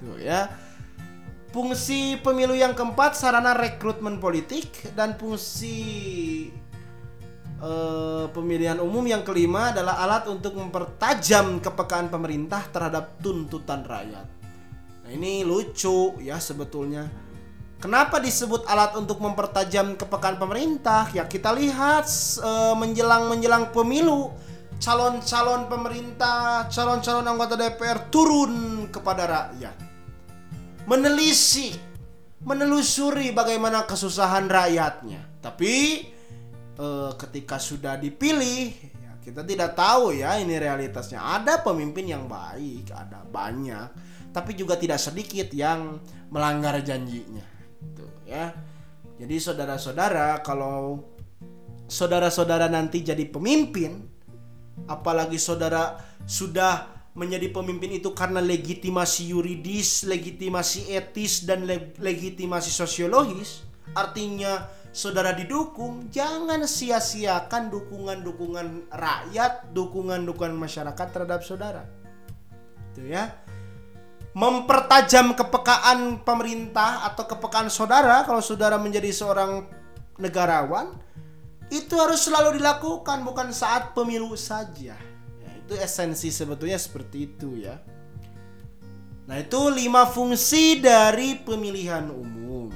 Tuh 0.00 0.16
ya. 0.16 0.48
Fungsi 1.50 2.16
pemilu 2.22 2.54
yang 2.54 2.72
keempat 2.72 3.18
sarana 3.18 3.52
rekrutmen 3.58 4.22
politik 4.22 4.94
dan 4.94 5.18
fungsi 5.18 6.46
uh, 7.58 8.30
pemilihan 8.30 8.78
umum 8.78 9.02
yang 9.02 9.26
kelima 9.26 9.74
adalah 9.74 9.98
alat 9.98 10.30
untuk 10.30 10.54
mempertajam 10.54 11.58
kepekaan 11.58 12.06
pemerintah 12.06 12.64
terhadap 12.70 13.18
tuntutan 13.18 13.82
rakyat. 13.82 14.26
Nah, 15.02 15.10
ini 15.10 15.42
lucu 15.42 16.14
ya 16.22 16.38
sebetulnya. 16.38 17.10
Kenapa 17.82 18.22
disebut 18.22 18.70
alat 18.70 18.94
untuk 18.94 19.18
mempertajam 19.18 19.98
kepekaan 19.98 20.38
pemerintah? 20.38 21.10
Ya 21.10 21.26
kita 21.26 21.50
lihat 21.50 22.06
uh, 22.46 22.78
menjelang 22.78 23.26
menjelang 23.26 23.74
pemilu 23.74 24.30
calon-calon 24.78 25.66
pemerintah, 25.66 26.70
calon-calon 26.70 27.26
anggota 27.26 27.58
DPR 27.58 28.06
turun 28.06 28.86
kepada 28.86 29.26
rakyat 29.26 29.89
menelisik, 30.90 31.78
menelusuri 32.42 33.30
bagaimana 33.30 33.86
kesusahan 33.86 34.50
rakyatnya. 34.50 35.38
Tapi 35.38 35.74
eh, 36.74 37.10
ketika 37.14 37.62
sudah 37.62 37.94
dipilih, 37.94 38.74
ya 38.98 39.12
kita 39.22 39.46
tidak 39.46 39.78
tahu 39.78 40.10
ya 40.10 40.34
ini 40.42 40.58
realitasnya. 40.58 41.22
Ada 41.22 41.62
pemimpin 41.62 42.10
yang 42.10 42.26
baik, 42.26 42.90
ada 42.90 43.22
banyak, 43.22 43.86
tapi 44.34 44.58
juga 44.58 44.74
tidak 44.74 44.98
sedikit 44.98 45.46
yang 45.54 46.02
melanggar 46.34 46.82
janjinya. 46.82 47.46
Itu 47.78 48.06
ya. 48.26 48.50
Jadi 49.20 49.36
saudara-saudara 49.38 50.42
kalau 50.42 51.06
saudara-saudara 51.86 52.66
nanti 52.66 53.06
jadi 53.06 53.30
pemimpin, 53.30 54.10
apalagi 54.90 55.38
saudara 55.38 56.02
sudah 56.26 56.99
menjadi 57.10 57.50
pemimpin 57.50 57.98
itu 57.98 58.14
karena 58.14 58.38
legitimasi 58.38 59.34
yuridis, 59.34 60.06
legitimasi 60.06 60.94
etis 60.94 61.42
dan 61.42 61.66
leg 61.66 61.98
legitimasi 61.98 62.70
sosiologis, 62.70 63.66
artinya 63.98 64.70
saudara 64.94 65.34
didukung, 65.34 66.06
jangan 66.14 66.62
sia-siakan 66.62 67.70
dukungan-dukungan 67.74 68.90
rakyat, 68.94 69.74
dukungan-dukungan 69.74 70.54
masyarakat 70.54 71.06
terhadap 71.10 71.42
saudara. 71.42 71.82
Itu 72.94 73.10
ya. 73.10 73.34
Mempertajam 74.30 75.34
kepekaan 75.34 76.22
pemerintah 76.22 77.02
atau 77.10 77.26
kepekaan 77.26 77.66
saudara 77.66 78.22
kalau 78.22 78.38
saudara 78.38 78.78
menjadi 78.78 79.10
seorang 79.10 79.66
negarawan 80.22 80.94
itu 81.66 81.98
harus 81.98 82.30
selalu 82.30 82.62
dilakukan 82.62 83.26
bukan 83.26 83.50
saat 83.50 83.90
pemilu 83.90 84.38
saja 84.38 85.09
itu 85.70 85.78
esensi 85.78 86.34
sebetulnya 86.34 86.74
seperti 86.74 87.30
itu 87.30 87.62
ya. 87.62 87.78
Nah, 89.30 89.38
itu 89.38 89.70
lima 89.70 90.02
fungsi 90.10 90.82
dari 90.82 91.38
pemilihan 91.38 92.10
umum. 92.10 92.74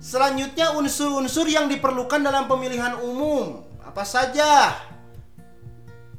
Selanjutnya 0.00 0.72
unsur-unsur 0.72 1.44
yang 1.44 1.68
diperlukan 1.68 2.24
dalam 2.24 2.48
pemilihan 2.48 2.96
umum. 3.04 3.68
Apa 3.84 4.08
saja? 4.08 4.80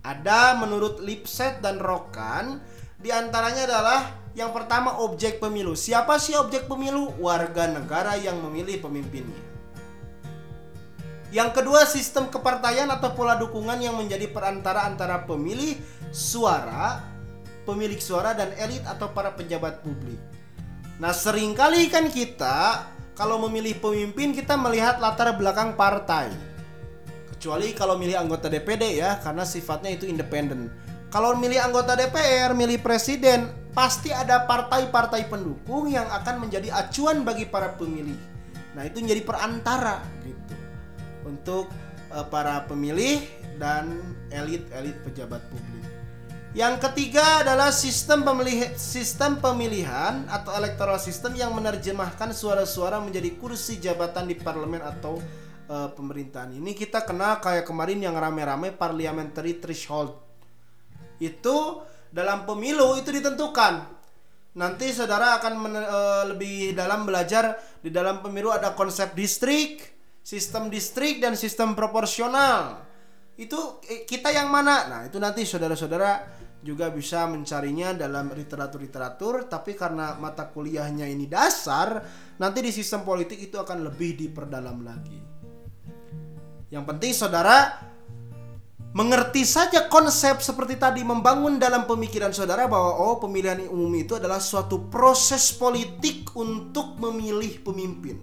Ada 0.06 0.54
menurut 0.62 1.02
Lipset 1.02 1.66
dan 1.66 1.82
Rokan, 1.82 2.62
di 3.02 3.10
antaranya 3.10 3.66
adalah 3.66 4.02
yang 4.38 4.54
pertama 4.54 5.02
objek 5.02 5.42
pemilu. 5.42 5.74
Siapa 5.74 6.22
sih 6.22 6.38
objek 6.38 6.70
pemilu? 6.70 7.10
Warga 7.18 7.66
negara 7.66 8.14
yang 8.22 8.38
memilih 8.38 8.86
pemimpinnya. 8.86 9.49
Yang 11.30 11.62
kedua, 11.62 11.86
sistem 11.86 12.26
kepartaian 12.34 12.90
atau 12.90 13.14
pola 13.14 13.38
dukungan 13.38 13.78
yang 13.78 13.94
menjadi 13.94 14.26
perantara 14.34 14.90
antara 14.90 15.30
pemilih 15.30 15.78
suara, 16.10 17.06
pemilik 17.70 18.02
suara 18.02 18.34
dan 18.34 18.50
elit 18.58 18.82
atau 18.90 19.14
para 19.14 19.30
pejabat 19.38 19.86
publik. 19.86 20.18
Nah, 20.98 21.14
sering 21.14 21.54
kali 21.54 21.86
kan 21.88 22.10
kita 22.10 22.90
kalau 23.14 23.38
memilih 23.46 23.78
pemimpin 23.78 24.34
kita 24.34 24.58
melihat 24.58 24.98
latar 24.98 25.38
belakang 25.38 25.78
partai. 25.78 26.34
Kecuali 27.30 27.78
kalau 27.78 27.96
milih 27.96 28.18
anggota 28.18 28.50
DPD 28.50 28.98
ya, 28.98 29.22
karena 29.22 29.46
sifatnya 29.46 29.94
itu 29.94 30.10
independen. 30.10 30.74
Kalau 31.14 31.38
milih 31.38 31.62
anggota 31.62 31.94
DPR, 31.94 32.58
milih 32.58 32.82
presiden, 32.82 33.50
pasti 33.72 34.10
ada 34.10 34.44
partai-partai 34.50 35.30
pendukung 35.30 35.88
yang 35.94 36.10
akan 36.10 36.48
menjadi 36.48 36.74
acuan 36.74 37.22
bagi 37.22 37.46
para 37.46 37.74
pemilih. 37.78 38.18
Nah, 38.74 38.86
itu 38.86 39.04
menjadi 39.04 39.22
perantara 39.24 40.02
gitu. 40.26 40.39
Untuk 41.30 41.70
uh, 42.10 42.26
para 42.26 42.66
pemilih 42.66 43.22
dan 43.62 44.02
elit-elit 44.34 44.98
pejabat 45.06 45.46
publik. 45.54 45.86
Yang 46.58 46.82
ketiga 46.90 47.46
adalah 47.46 47.70
sistem 47.70 48.26
pemilih 48.26 48.74
sistem 48.74 49.38
pemilihan 49.38 50.26
atau 50.26 50.50
electoral 50.58 50.98
system 50.98 51.38
yang 51.38 51.54
menerjemahkan 51.54 52.34
suara-suara 52.34 52.98
menjadi 52.98 53.38
kursi 53.38 53.78
jabatan 53.78 54.26
di 54.26 54.34
parlemen 54.34 54.82
atau 54.82 55.22
uh, 55.70 55.94
pemerintahan. 55.94 56.58
Ini 56.58 56.74
kita 56.74 57.06
kenal 57.06 57.38
kayak 57.38 57.70
kemarin 57.70 58.02
yang 58.02 58.18
rame-rame 58.18 58.74
parliamentary 58.74 59.62
threshold. 59.62 60.18
Itu 61.22 61.86
dalam 62.10 62.50
pemilu 62.50 62.98
itu 62.98 63.14
ditentukan. 63.14 64.02
Nanti 64.58 64.90
saudara 64.90 65.38
akan 65.38 65.54
uh, 65.78 66.24
lebih 66.34 66.74
dalam 66.74 67.06
belajar 67.06 67.62
di 67.86 67.94
dalam 67.94 68.26
pemilu 68.26 68.50
ada 68.50 68.74
konsep 68.74 69.14
distrik, 69.14 69.99
sistem 70.22 70.68
distrik 70.68 71.24
dan 71.24 71.34
sistem 71.40 71.74
proporsional. 71.74 72.86
Itu 73.40 73.80
eh, 73.88 74.04
kita 74.04 74.30
yang 74.36 74.52
mana? 74.52 74.88
Nah, 74.92 75.02
itu 75.08 75.16
nanti 75.18 75.48
saudara-saudara 75.48 76.40
juga 76.60 76.92
bisa 76.92 77.24
mencarinya 77.24 77.96
dalam 77.96 78.36
literatur-literatur 78.36 79.48
tapi 79.48 79.80
karena 79.80 80.20
mata 80.20 80.52
kuliahnya 80.52 81.08
ini 81.08 81.24
dasar 81.24 82.04
nanti 82.36 82.60
di 82.60 82.72
sistem 82.76 83.08
politik 83.08 83.40
itu 83.40 83.56
akan 83.56 83.88
lebih 83.88 84.20
diperdalam 84.20 84.84
lagi 84.84 85.20
yang 86.68 86.84
penting 86.84 87.16
saudara 87.16 87.80
mengerti 88.92 89.48
saja 89.48 89.88
konsep 89.88 90.44
seperti 90.44 90.76
tadi 90.76 91.00
membangun 91.08 91.56
dalam 91.56 91.88
pemikiran 91.88 92.36
saudara 92.36 92.68
bahwa 92.68 93.08
oh 93.08 93.24
pemilihan 93.24 93.64
umum 93.72 93.96
itu 93.96 94.20
adalah 94.20 94.44
suatu 94.44 94.92
proses 94.92 95.56
politik 95.56 96.28
untuk 96.36 97.00
memilih 97.00 97.64
pemimpin 97.64 98.20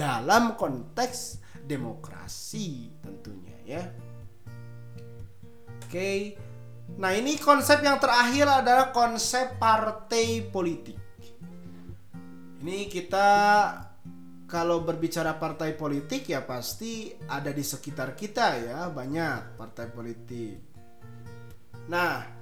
dalam 0.00 0.56
konteks 0.56 1.44
demokrasi 1.60 2.88
tentunya 3.04 3.56
ya 3.68 3.82
oke. 5.90 6.38
Nah, 7.02 7.14
ini 7.14 7.34
konsep 7.38 7.82
yang 7.82 7.98
terakhir 7.98 8.46
adalah 8.46 8.94
konsep 8.94 9.58
partai 9.58 10.46
politik. 10.46 10.98
Ini 12.62 12.86
kita 12.86 13.28
kalau 14.46 14.82
berbicara 14.82 15.38
partai 15.38 15.74
politik 15.74 16.30
ya 16.30 16.42
pasti 16.42 17.14
ada 17.30 17.50
di 17.54 17.62
sekitar 17.62 18.14
kita 18.14 18.46
ya, 18.58 18.78
banyak 18.90 19.58
partai 19.58 19.86
politik. 19.90 20.56
Nah, 21.90 22.39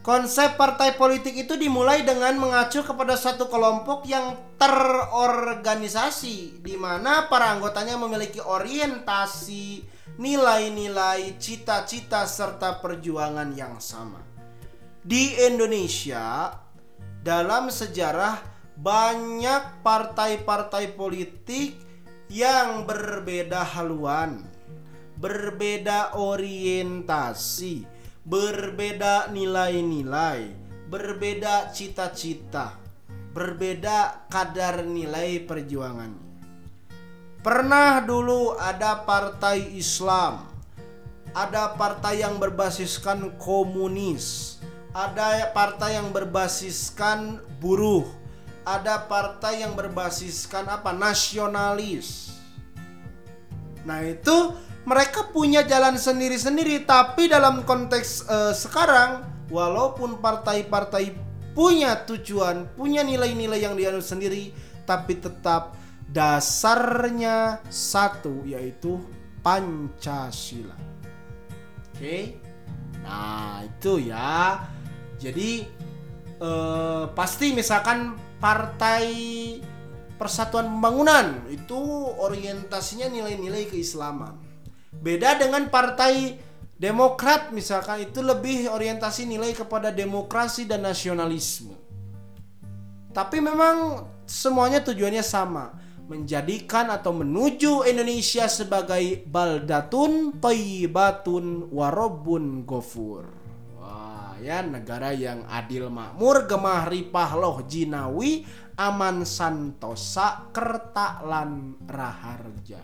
konsep 0.00 0.56
partai 0.56 0.96
politik 0.96 1.36
itu 1.36 1.60
dimulai 1.60 2.04
dengan 2.04 2.40
mengacu 2.40 2.80
kepada 2.80 3.20
satu 3.20 3.52
kelompok 3.52 4.08
yang 4.08 4.32
terorganisasi 4.56 6.64
di 6.64 6.76
mana 6.76 7.28
para 7.28 7.52
anggotanya 7.52 8.00
memiliki 8.00 8.40
orientasi 8.40 9.84
nilai-nilai, 10.20 11.40
cita-cita, 11.40 12.28
serta 12.28 12.80
perjuangan 12.80 13.56
yang 13.56 13.80
sama. 13.80 14.20
Di 15.00 15.48
Indonesia, 15.48 16.52
dalam 17.24 17.72
sejarah 17.72 18.36
banyak 18.76 19.84
partai-partai 19.84 20.92
politik 20.92 21.76
yang 22.28 22.84
berbeda 22.84 23.64
haluan, 23.76 24.44
berbeda 25.16 26.20
orientasi, 26.20 27.88
berbeda 28.24 29.32
nilai-nilai, 29.32 30.52
berbeda 30.92 31.72
cita-cita, 31.72 32.76
berbeda 33.32 34.28
kadar 34.28 34.84
nilai 34.84 35.40
perjuangannya. 35.44 36.28
Pernah 37.40 38.04
dulu 38.04 38.52
ada 38.60 39.00
partai 39.08 39.72
Islam, 39.72 40.44
ada 41.32 41.72
partai 41.72 42.20
yang 42.20 42.36
berbasiskan 42.36 43.40
komunis, 43.40 44.60
ada 44.92 45.48
partai 45.56 45.96
yang 45.96 46.12
berbasiskan 46.12 47.40
buruh, 47.56 48.04
ada 48.68 49.08
partai 49.08 49.64
yang 49.64 49.72
berbasiskan 49.72 50.68
apa? 50.68 50.92
nasionalis. 50.92 52.36
Nah, 53.88 54.04
itu 54.04 54.52
mereka 54.90 55.30
punya 55.30 55.62
jalan 55.62 55.94
sendiri-sendiri, 55.94 56.82
tapi 56.82 57.30
dalam 57.30 57.62
konteks 57.62 58.26
uh, 58.26 58.50
sekarang 58.50 59.22
walaupun 59.46 60.18
partai-partai 60.18 61.14
punya 61.54 62.02
tujuan, 62.02 62.66
punya 62.74 63.06
nilai-nilai 63.06 63.62
yang 63.62 63.78
dianut 63.78 64.02
sendiri, 64.02 64.50
tapi 64.82 65.22
tetap 65.22 65.78
dasarnya 66.10 67.62
satu 67.70 68.42
yaitu 68.42 68.98
Pancasila. 69.46 70.74
Oke. 71.94 72.36
Nah, 73.06 73.64
itu 73.64 74.10
ya. 74.10 74.66
Jadi 75.20 75.64
eh, 76.40 77.04
pasti 77.12 77.52
misalkan 77.52 78.16
Partai 78.40 79.04
Persatuan 80.16 80.68
Pembangunan 80.68 81.48
itu 81.48 81.80
orientasinya 82.20 83.08
nilai-nilai 83.08 83.68
keislaman. 83.68 84.49
Beda 85.00 85.36
dengan 85.40 85.72
Partai 85.72 86.36
Demokrat 86.80 87.52
misalkan 87.52 88.08
itu 88.08 88.24
lebih 88.24 88.72
orientasi 88.72 89.28
nilai 89.28 89.52
kepada 89.52 89.92
demokrasi 89.92 90.64
dan 90.64 90.80
nasionalisme. 90.88 91.76
Tapi 93.12 93.36
memang 93.36 94.08
semuanya 94.24 94.80
tujuannya 94.80 95.20
sama 95.20 95.76
menjadikan 96.08 96.88
atau 96.88 97.12
menuju 97.12 97.84
Indonesia 97.84 98.48
sebagai 98.48 99.28
baldatun 99.28 100.40
thayyibatun 100.40 101.68
warobun 101.68 102.64
gofur. 102.64 103.28
Wah, 103.76 104.40
ya 104.40 104.64
negara 104.64 105.12
yang 105.12 105.44
adil 105.52 105.92
makmur, 105.92 106.48
gemah 106.48 106.88
ripah 106.88 107.36
loh 107.36 107.60
jinawi, 107.68 108.48
aman 108.80 109.28
santosa, 109.28 110.48
kerta 110.48 111.28
lan 111.28 111.76
raharja. 111.84 112.80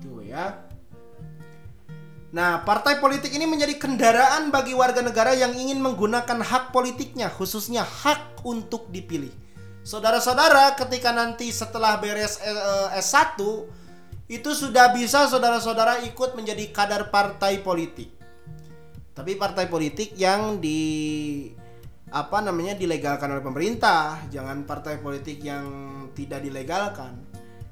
Tuh 0.00 0.24
ya. 0.24 0.63
Nah, 2.34 2.66
partai 2.66 2.98
politik 2.98 3.30
ini 3.30 3.46
menjadi 3.46 3.78
kendaraan 3.78 4.50
bagi 4.50 4.74
warga 4.74 4.98
negara 5.06 5.38
yang 5.38 5.54
ingin 5.54 5.78
menggunakan 5.78 6.42
hak 6.42 6.74
politiknya, 6.74 7.30
khususnya 7.30 7.86
hak 7.86 8.42
untuk 8.42 8.90
dipilih 8.90 9.30
Saudara-saudara 9.84 10.72
ketika 10.80 11.12
nanti 11.12 11.52
setelah 11.52 12.00
beres 12.00 12.40
eh, 12.40 12.98
S1 13.04 13.36
itu 14.32 14.50
sudah 14.56 14.96
bisa 14.96 15.28
saudara-saudara 15.28 16.00
ikut 16.08 16.32
menjadi 16.32 16.72
kadar 16.72 17.12
partai 17.12 17.60
politik. 17.60 18.08
Tapi 19.12 19.36
partai 19.36 19.68
politik 19.68 20.16
yang 20.16 20.56
di 20.56 21.52
apa 22.08 22.40
namanya 22.40 22.72
dilegalkan 22.80 23.28
oleh 23.28 23.44
pemerintah, 23.44 24.24
jangan 24.32 24.64
partai 24.64 25.04
politik 25.04 25.44
yang 25.44 25.68
tidak 26.16 26.40
dilegalkan. 26.40 27.20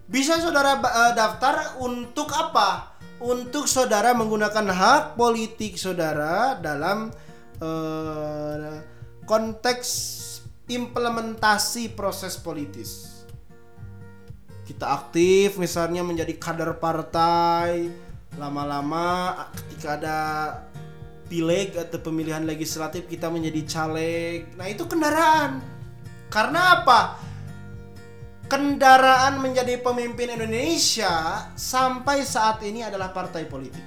Bisa 0.05 0.37
saudara 0.37 0.77
uh, 0.85 1.17
daftar 1.17 1.81
untuk 1.81 2.29
apa? 2.29 2.92
Untuk 3.23 3.71
saudara 3.71 4.11
menggunakan 4.19 4.67
hak 4.67 5.05
politik 5.15 5.79
saudara 5.79 6.59
dalam 6.59 7.15
uh, 7.63 8.83
konteks 9.23 9.89
implementasi 10.67 11.95
proses 11.95 12.35
politis. 12.35 13.23
Kita 14.67 14.91
aktif 14.91 15.55
misalnya 15.55 16.03
menjadi 16.03 16.35
kader 16.35 16.83
partai, 16.83 17.95
lama-lama 18.43 19.35
ketika 19.55 19.89
ada 19.99 20.19
pileg 21.31 21.79
atau 21.79 22.03
pemilihan 22.03 22.43
legislatif 22.43 23.07
kita 23.07 23.31
menjadi 23.31 23.63
caleg. 23.71 24.51
Nah, 24.59 24.67
itu 24.67 24.83
kendaraan. 24.91 25.63
Karena 26.27 26.83
apa? 26.83 27.23
Kendaraan 28.53 29.41
menjadi 29.41 29.81
pemimpin 29.81 30.29
Indonesia 30.29 31.41
sampai 31.57 32.21
saat 32.21 32.61
ini 32.61 32.85
adalah 32.85 33.09
partai 33.09 33.49
politik. 33.49 33.81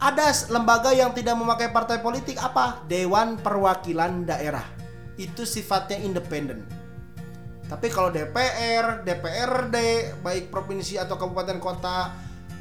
Ada 0.00 0.48
lembaga 0.48 0.88
yang 0.96 1.12
tidak 1.12 1.36
memakai 1.36 1.68
partai 1.68 2.00
politik 2.00 2.40
apa? 2.40 2.80
Dewan 2.88 3.36
Perwakilan 3.36 4.24
Daerah 4.24 4.64
itu 5.20 5.44
sifatnya 5.44 6.00
independen. 6.00 6.64
Tapi 7.68 7.92
kalau 7.92 8.08
DPR, 8.08 9.04
DPRD, 9.04 9.76
baik 10.24 10.48
provinsi 10.48 10.96
atau 10.96 11.20
kabupaten 11.20 11.60
kota, 11.60 12.08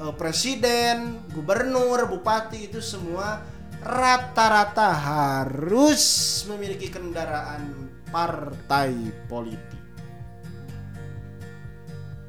eh, 0.04 0.14
presiden, 0.20 1.24
gubernur, 1.32 2.04
bupati 2.12 2.68
itu 2.68 2.84
semua 2.84 3.40
rata-rata 3.80 4.92
harus 4.92 6.04
memiliki 6.52 6.92
kendaraan 6.92 7.72
partai 8.12 8.92
politik. 9.32 9.83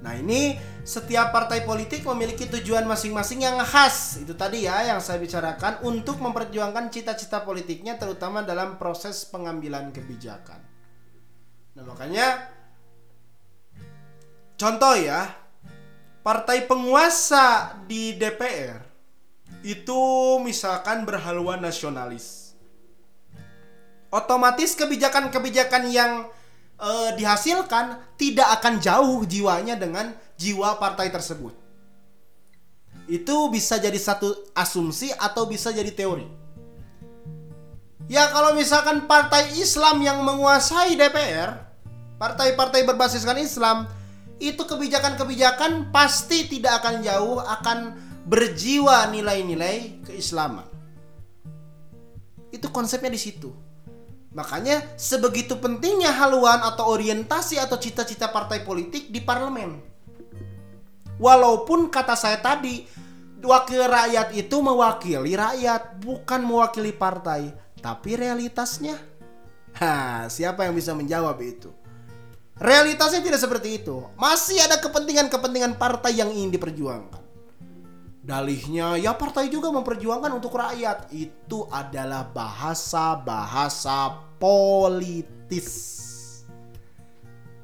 Nah 0.05 0.21
ini 0.21 0.61
setiap 0.85 1.33
partai 1.33 1.65
politik 1.65 2.05
memiliki 2.05 2.45
tujuan 2.45 2.85
masing-masing 2.85 3.41
yang 3.41 3.57
khas. 3.65 4.21
Itu 4.21 4.37
tadi 4.37 4.69
ya 4.69 4.85
yang 4.85 5.01
saya 5.01 5.17
bicarakan 5.17 5.81
Untuk 5.89 6.21
memperjuangkan 6.21 6.93
cita-cita 6.93 7.41
politiknya 7.41 7.97
terutama 7.97 8.45
dalam 8.45 8.77
proses 8.77 9.25
pengambilan 9.25 9.97
kebijakan. 9.97 10.61
Nah 11.75 11.85
makanya 11.89 12.53
Contoh 14.61 14.95
ya 15.01 15.33
Partai 16.21 16.69
penguasa 16.69 17.81
di 17.89 18.13
DPR 18.21 18.85
Itu 19.65 20.37
misalkan 20.45 21.09
berhaluan 21.09 21.65
nasionalis. 21.65 22.53
Otomatis 24.13 24.77
kebijakan-kebijakan 24.79 25.91
yang 25.91 26.29
uh, 26.85 27.11
dihasilkan 27.17 27.97
tidak 28.21 28.61
akan 28.61 28.77
jauh 28.77 29.25
jiwanya 29.25 29.75
dengan 29.81 30.13
jiwa 30.37 30.77
partai 30.77 31.09
tersebut. 31.09 31.57
Itu 33.09 33.49
bisa 33.49 33.81
jadi 33.81 33.97
satu 33.97 34.53
asumsi 34.53 35.13
atau 35.17 35.49
bisa 35.49 35.73
jadi 35.73 35.89
teori. 35.93 36.29
Ya 38.05 38.29
kalau 38.29 38.53
misalkan 38.53 39.09
partai 39.09 39.57
Islam 39.57 40.05
yang 40.05 40.21
menguasai 40.21 40.93
DPR, 40.93 41.57
partai-partai 42.21 42.85
berbasiskan 42.85 43.41
Islam, 43.41 43.89
itu 44.37 44.61
kebijakan-kebijakan 44.61 45.89
pasti 45.89 46.45
tidak 46.49 46.85
akan 46.85 47.01
jauh 47.01 47.41
akan 47.41 47.97
berjiwa 48.29 49.09
nilai-nilai 49.09 50.05
keislaman. 50.05 50.69
Itu 52.53 52.69
konsepnya 52.69 53.09
di 53.09 53.21
situ. 53.21 53.64
Makanya 54.35 54.83
sebegitu 54.99 55.57
pentingnya 55.63 56.11
haluan 56.11 56.59
atau 56.67 56.91
orientasi 56.91 57.57
atau 57.63 57.79
cita-cita 57.79 58.29
partai 58.35 58.67
politik 58.67 59.15
di 59.15 59.23
parlemen. 59.23 59.79
Walaupun 61.23 61.87
kata 61.87 62.19
saya 62.19 62.43
tadi 62.43 62.83
wakil 63.39 63.87
rakyat 63.87 64.35
itu 64.35 64.57
mewakili 64.59 65.39
rakyat 65.39 66.03
bukan 66.03 66.43
mewakili 66.43 66.91
partai, 66.91 67.55
tapi 67.79 68.19
realitasnya 68.19 68.99
ha, 69.79 70.27
siapa 70.27 70.67
yang 70.67 70.75
bisa 70.75 70.91
menjawab 70.99 71.39
itu? 71.39 71.71
Realitasnya 72.59 73.23
tidak 73.23 73.43
seperti 73.43 73.83
itu. 73.83 74.07
Masih 74.15 74.63
ada 74.63 74.79
kepentingan-kepentingan 74.79 75.75
partai 75.75 76.15
yang 76.15 76.31
ingin 76.31 76.55
diperjuangkan. 76.55 77.24
Dalihnya 78.25 78.97
ya 78.97 79.13
partai 79.13 79.53
juga 79.53 79.69
memperjuangkan 79.69 80.33
untuk 80.33 80.57
rakyat. 80.57 81.13
Itu 81.13 81.69
adalah 81.69 82.25
bahasa-bahasa 82.33 84.17
politis. 84.41 85.69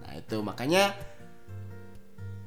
Nah, 0.04 0.20
itu 0.20 0.36
makanya 0.44 0.92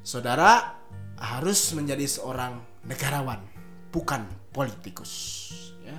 saudara 0.06 0.78
harus 1.18 1.74
menjadi 1.74 2.06
seorang 2.06 2.62
negarawan, 2.86 3.42
bukan 3.90 4.30
politikus, 4.54 5.50
ya. 5.82 5.98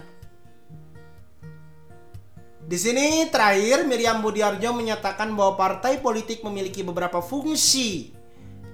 Di 2.63 2.79
sini 2.79 3.27
terakhir 3.27 3.91
Miriam 3.91 4.23
Budiarjo 4.23 4.71
menyatakan 4.71 5.35
bahwa 5.35 5.59
partai 5.59 5.99
politik 5.99 6.47
memiliki 6.47 6.87
beberapa 6.87 7.19
fungsi 7.19 8.15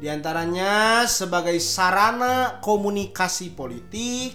di 0.00 0.08
antaranya 0.08 1.04
sebagai 1.04 1.60
sarana 1.60 2.56
komunikasi 2.64 3.52
politik, 3.52 4.32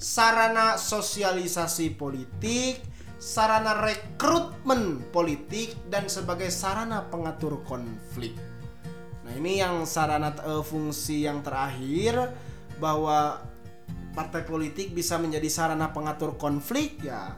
sarana 0.00 0.80
sosialisasi 0.80 1.92
politik, 1.92 2.80
sarana 3.20 3.84
rekrutmen 3.84 5.04
politik 5.12 5.76
dan 5.92 6.08
sebagai 6.08 6.48
sarana 6.48 7.04
pengatur 7.04 7.60
konflik. 7.68 8.32
Nah, 9.28 9.32
ini 9.36 9.60
yang 9.60 9.84
sarana 9.84 10.32
uh, 10.40 10.64
fungsi 10.64 11.28
yang 11.28 11.44
terakhir 11.44 12.32
bahwa 12.80 13.44
partai 14.16 14.40
politik 14.48 14.96
bisa 14.96 15.20
menjadi 15.20 15.52
sarana 15.52 15.92
pengatur 15.92 16.40
konflik 16.40 17.04
ya. 17.04 17.36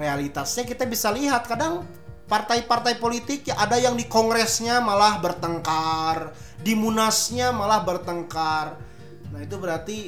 Realitasnya 0.00 0.64
kita 0.64 0.88
bisa 0.88 1.12
lihat 1.12 1.44
kadang 1.44 1.84
partai-partai 2.24 2.96
politik 2.96 3.52
ya 3.52 3.56
ada 3.60 3.76
yang 3.76 3.96
di 3.96 4.04
kongresnya 4.04 4.80
malah 4.80 5.20
bertengkar, 5.22 6.36
di 6.60 6.72
munasnya 6.72 7.52
malah 7.52 7.84
bertengkar. 7.84 8.80
Nah, 9.32 9.40
itu 9.42 9.56
berarti 9.60 9.98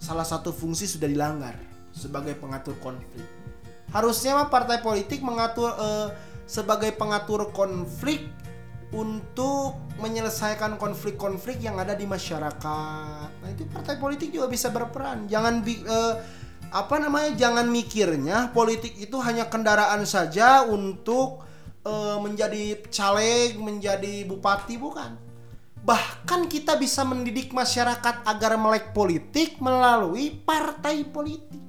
salah 0.00 0.26
satu 0.26 0.50
fungsi 0.50 0.86
sudah 0.86 1.06
dilanggar 1.06 1.54
sebagai 1.94 2.34
pengatur 2.36 2.76
konflik. 2.82 3.24
Harusnya 3.94 4.36
mah 4.36 4.48
partai 4.50 4.82
politik 4.82 5.22
mengatur 5.22 5.72
eh, 5.72 6.08
sebagai 6.46 6.94
pengatur 6.94 7.50
konflik 7.54 8.26
untuk 8.94 9.82
menyelesaikan 9.98 10.78
konflik-konflik 10.78 11.58
yang 11.58 11.80
ada 11.80 11.96
di 11.96 12.06
masyarakat. 12.06 13.28
Nah, 13.42 13.48
itu 13.50 13.66
partai 13.66 13.98
politik 13.98 14.30
juga 14.30 14.46
bisa 14.46 14.70
berperan. 14.70 15.30
Jangan 15.30 15.62
bi 15.62 15.80
eh, 15.80 16.14
apa 16.74 16.98
namanya? 16.98 17.32
Jangan 17.38 17.70
mikirnya 17.70 18.50
politik 18.50 18.98
itu 18.98 19.16
hanya 19.22 19.46
kendaraan 19.46 20.02
saja 20.02 20.66
untuk 20.66 21.46
eh, 21.86 22.18
menjadi 22.18 22.82
caleg, 22.90 23.56
menjadi 23.56 24.26
bupati 24.26 24.76
bukan 24.76 25.25
Bahkan 25.86 26.50
kita 26.50 26.74
bisa 26.74 27.06
mendidik 27.06 27.54
masyarakat 27.54 28.26
agar 28.26 28.58
melek 28.58 28.90
politik 28.90 29.62
melalui 29.62 30.34
partai 30.34 31.06
politik. 31.06 31.62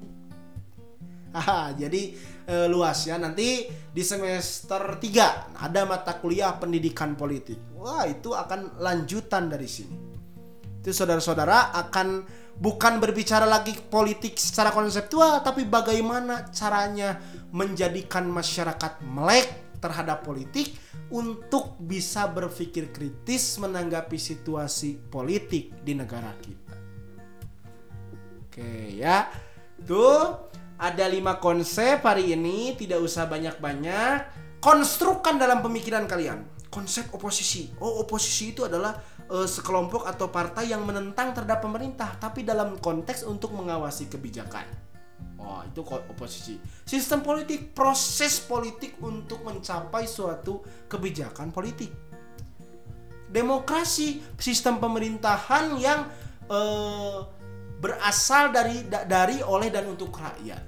Ah, 1.37 1.69
jadi 1.77 2.17
e, 2.49 2.55
luas 2.65 3.05
ya. 3.05 3.21
Nanti 3.21 3.69
di 3.69 4.01
semester 4.01 4.97
3 4.97 5.61
ada 5.61 5.85
mata 5.85 6.17
kuliah 6.17 6.57
pendidikan 6.57 7.13
politik. 7.13 7.61
Wah, 7.77 8.09
itu 8.09 8.33
akan 8.33 8.81
lanjutan 8.81 9.53
dari 9.53 9.69
sini. 9.69 9.97
Itu 10.81 10.89
saudara-saudara 10.97 11.77
akan 11.77 12.25
bukan 12.57 12.97
berbicara 12.97 13.45
lagi 13.45 13.77
politik 13.77 14.33
secara 14.41 14.73
konseptual, 14.73 15.45
tapi 15.45 15.69
bagaimana 15.69 16.49
caranya 16.49 17.21
menjadikan 17.53 18.25
masyarakat 18.25 18.97
melek 19.05 19.66
terhadap 19.77 20.25
politik 20.25 20.73
untuk 21.13 21.77
bisa 21.79 22.27
berpikir 22.27 22.89
kritis 22.91 23.57
menanggapi 23.61 24.17
situasi 24.17 24.97
politik 25.09 25.71
di 25.81 25.93
negara 25.93 26.33
kita. 26.41 26.75
Oke 28.47 28.97
ya, 28.97 29.29
tuh 29.85 30.49
ada 30.77 31.05
lima 31.09 31.37
konsep 31.37 32.01
hari 32.01 32.33
ini 32.33 32.73
tidak 32.77 33.01
usah 33.01 33.29
banyak-banyak. 33.29 34.37
Konstrukkan 34.57 35.37
dalam 35.37 35.61
pemikiran 35.61 36.09
kalian 36.09 36.41
konsep 36.67 37.09
oposisi. 37.13 37.73
Oh 37.81 38.01
oposisi 38.01 38.53
itu 38.53 38.65
adalah 38.65 38.97
uh, 39.29 39.45
sekelompok 39.45 40.05
atau 40.05 40.29
partai 40.29 40.73
yang 40.73 40.83
menentang 40.85 41.33
terhadap 41.33 41.61
pemerintah, 41.61 42.17
tapi 42.17 42.41
dalam 42.41 42.77
konteks 42.77 43.25
untuk 43.25 43.53
mengawasi 43.53 44.09
kebijakan. 44.09 44.86
Oh, 45.37 45.61
itu 45.61 45.85
oposisi. 45.85 46.57
Sistem 46.81 47.21
politik, 47.21 47.77
proses 47.77 48.41
politik 48.41 48.97
untuk 49.05 49.45
mencapai 49.45 50.09
suatu 50.09 50.65
kebijakan 50.89 51.53
politik. 51.53 51.93
Demokrasi, 53.29 54.23
sistem 54.41 54.81
pemerintahan 54.81 55.77
yang 55.77 56.09
eh, 56.49 57.19
berasal 57.77 58.49
dari 58.49 58.81
dari 58.89 59.37
oleh 59.45 59.69
dan 59.69 59.85
untuk 59.85 60.09
rakyat. 60.17 60.63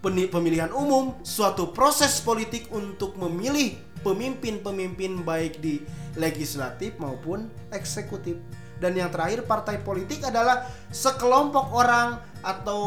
Pemilihan 0.00 0.72
umum, 0.72 1.20
suatu 1.20 1.76
proses 1.76 2.24
politik 2.24 2.72
untuk 2.72 3.20
memilih 3.20 3.76
pemimpin-pemimpin 4.00 5.20
baik 5.20 5.60
di 5.60 5.84
legislatif 6.16 6.96
maupun 6.96 7.52
eksekutif. 7.68 8.40
Dan 8.80 8.96
yang 8.96 9.12
terakhir 9.12 9.44
partai 9.44 9.84
politik 9.84 10.24
adalah 10.24 10.64
sekelompok 10.88 11.68
orang 11.76 12.16
atau 12.40 12.82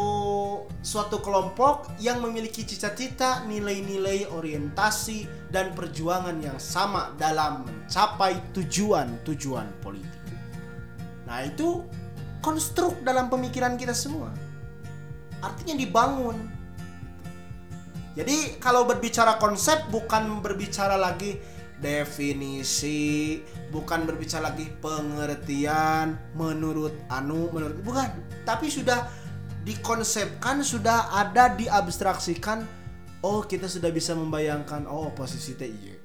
suatu 0.82 1.22
kelompok 1.22 1.94
yang 2.02 2.18
memiliki 2.18 2.66
cita-cita, 2.66 3.46
nilai-nilai, 3.46 4.26
orientasi 4.26 5.50
dan 5.54 5.70
perjuangan 5.70 6.34
yang 6.42 6.58
sama 6.58 7.14
dalam 7.14 7.62
mencapai 7.62 8.50
tujuan-tujuan 8.50 9.70
politik. 9.78 10.22
Nah, 11.30 11.46
itu 11.46 11.86
konstruk 12.42 12.98
dalam 13.06 13.30
pemikiran 13.30 13.78
kita 13.78 13.94
semua. 13.94 14.34
Artinya 15.38 15.78
dibangun. 15.78 16.36
Jadi, 18.18 18.58
kalau 18.58 18.82
berbicara 18.82 19.38
konsep 19.38 19.86
bukan 19.94 20.42
berbicara 20.42 20.98
lagi 20.98 21.38
definisi, 21.78 23.42
bukan 23.74 24.06
berbicara 24.06 24.54
lagi 24.54 24.70
pengertian 24.78 26.14
menurut 26.38 26.94
anu 27.10 27.50
menurut 27.50 27.82
bukan, 27.82 28.06
tapi 28.46 28.70
sudah 28.70 29.10
dikonsepkan 29.66 30.62
sudah 30.62 31.10
ada 31.10 31.50
diabstraksikan 31.58 32.62
oh 33.26 33.42
kita 33.42 33.66
sudah 33.66 33.90
bisa 33.90 34.14
membayangkan 34.14 34.86
oh 34.86 35.10
oposisi 35.10 35.58
teh 35.58 35.66
iya 35.66 35.98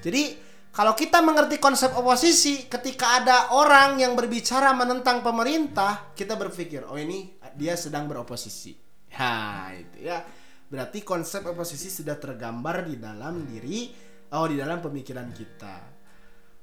jadi 0.00 0.48
kalau 0.72 0.96
kita 0.96 1.20
mengerti 1.20 1.60
konsep 1.60 1.92
oposisi 1.92 2.64
ketika 2.70 3.20
ada 3.20 3.36
orang 3.52 4.00
yang 4.00 4.16
berbicara 4.16 4.72
menentang 4.72 5.20
pemerintah 5.20 6.16
kita 6.16 6.38
berpikir 6.38 6.88
oh 6.88 6.96
ini 6.96 7.36
dia 7.58 7.74
sedang 7.74 8.06
beroposisi. 8.06 8.78
Ha 9.18 9.74
itu 9.74 10.06
ya. 10.06 10.22
Berarti 10.68 11.02
konsep 11.02 11.42
oposisi 11.48 11.90
sudah 11.90 12.14
tergambar 12.14 12.86
di 12.86 12.94
dalam 13.00 13.42
diri 13.42 13.90
oh 14.30 14.46
di 14.46 14.54
dalam 14.54 14.78
pemikiran 14.78 15.34
kita 15.34 15.97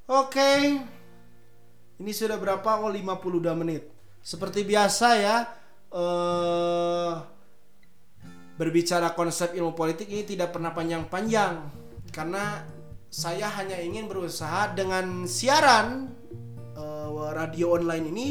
Oke. 0.06 0.52
Ini 1.96 2.12
sudah 2.12 2.38
berapa? 2.38 2.84
Oh 2.84 2.92
52 2.94 3.42
menit. 3.58 3.90
Seperti 4.22 4.62
biasa 4.66 5.08
ya 5.18 5.38
eh 5.96 7.14
berbicara 8.56 9.12
konsep 9.12 9.52
ilmu 9.56 9.76
politik 9.76 10.08
ini 10.08 10.24
tidak 10.24 10.56
pernah 10.56 10.72
panjang-panjang 10.72 11.60
karena 12.16 12.64
saya 13.12 13.52
hanya 13.60 13.80
ingin 13.80 14.08
berusaha 14.08 14.72
dengan 14.72 15.28
siaran 15.28 16.12
eh, 16.76 17.32
radio 17.36 17.76
online 17.76 18.06
ini 18.12 18.28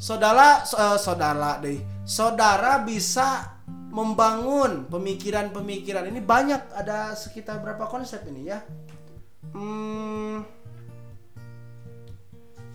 saudara 0.00 0.64
eh, 0.64 0.98
saudara 1.00 1.60
deh 1.60 2.04
saudara 2.08 2.80
bisa 2.80 3.60
membangun 3.92 4.88
pemikiran-pemikiran 4.88 6.08
ini 6.08 6.20
banyak 6.24 6.72
ada 6.72 7.12
sekitar 7.12 7.60
berapa 7.60 7.84
konsep 7.86 8.24
ini 8.28 8.48
ya 8.48 8.64
hmm, 9.52 10.63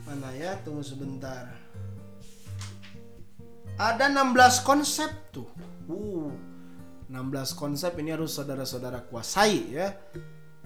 mana 0.09 0.33
ya? 0.33 0.57
Tunggu 0.65 0.81
sebentar. 0.81 1.53
Ada 3.77 4.09
16 4.09 4.65
konsep 4.65 5.11
tuh. 5.29 5.45
Uh 5.85 6.33
16 7.09 7.57
konsep 7.57 7.97
ini 7.97 8.13
harus 8.13 8.37
saudara-saudara 8.37 9.05
kuasai 9.05 9.73
ya. 9.73 9.93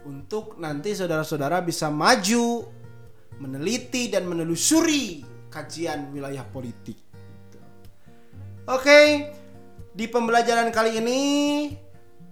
Untuk 0.03 0.59
nanti 0.59 0.91
saudara-saudara 0.91 1.63
bisa 1.63 1.87
maju 1.87 2.67
meneliti 3.39 4.11
dan 4.11 4.27
menelusuri 4.27 5.23
kajian 5.47 6.11
wilayah 6.11 6.43
politik. 6.43 6.99
Oke, 8.67 9.31
di 9.95 10.05
pembelajaran 10.07 10.71
kali 10.71 10.99
ini 10.99 11.21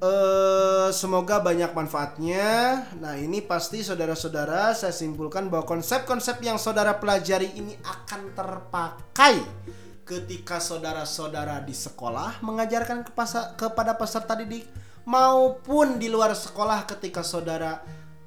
eh, 0.01 0.89
semoga 0.89 1.37
banyak 1.39 1.71
manfaatnya. 1.71 2.83
Nah, 2.97 3.15
ini 3.15 3.45
pasti 3.45 3.85
saudara-saudara 3.85 4.73
saya 4.73 4.91
simpulkan 4.91 5.47
bahwa 5.47 5.77
konsep-konsep 5.77 6.41
yang 6.41 6.57
saudara 6.57 6.97
pelajari 6.97 7.53
ini 7.53 7.77
akan 7.85 8.33
terpakai 8.33 9.35
ketika 10.01 10.59
saudara-saudara 10.59 11.63
di 11.63 11.71
sekolah 11.71 12.43
mengajarkan 12.43 13.07
kepada 13.55 13.95
peserta 13.95 14.35
didik 14.35 14.67
maupun 15.07 15.95
di 16.01 16.11
luar 16.11 16.35
sekolah 16.35 16.83
ketika 16.83 17.23
saudara 17.23 17.79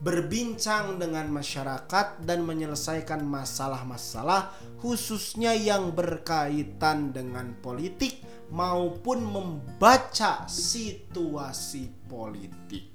berbincang 0.05 1.01
dengan 1.01 1.25
masyarakat 1.33 2.21
dan 2.29 2.45
menyelesaikan 2.45 3.25
masalah-masalah 3.25 4.53
khususnya 4.85 5.57
yang 5.57 5.97
berkaitan 5.97 7.09
dengan 7.13 7.57
politik 7.57 8.21
maupun 8.51 9.25
membaca 9.25 10.45
situasi 10.49 11.89
politik. 12.09 12.95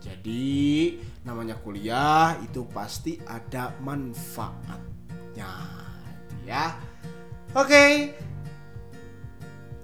Jadi, 0.00 1.00
namanya 1.26 1.58
kuliah 1.58 2.38
itu 2.44 2.62
pasti 2.70 3.18
ada 3.26 3.74
manfaatnya, 3.82 5.50
ya. 6.46 6.78
Oke. 7.56 8.14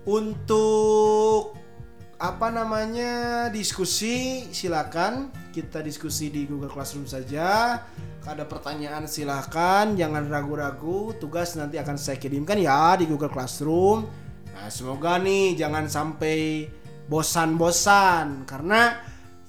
Untuk 0.07 1.59
apa 2.22 2.55
namanya 2.55 3.51
diskusi 3.51 4.47
silakan 4.55 5.34
kita 5.51 5.82
diskusi 5.82 6.30
di 6.30 6.47
Google 6.47 6.70
Classroom 6.70 7.05
saja. 7.05 7.82
Ada 8.22 8.47
pertanyaan 8.47 9.11
silahkan, 9.11 9.99
jangan 9.99 10.30
ragu-ragu. 10.30 11.11
Tugas 11.18 11.59
nanti 11.59 11.76
akan 11.82 11.99
saya 11.99 12.16
kirimkan 12.22 12.57
ya 12.57 12.95
di 12.95 13.11
Google 13.11 13.30
Classroom. 13.30 14.07
Nah, 14.63 14.71
semoga 14.71 15.19
nih 15.19 15.59
jangan 15.59 15.91
sampai 15.91 16.71
bosan-bosan 17.11 18.47
karena 18.47 18.95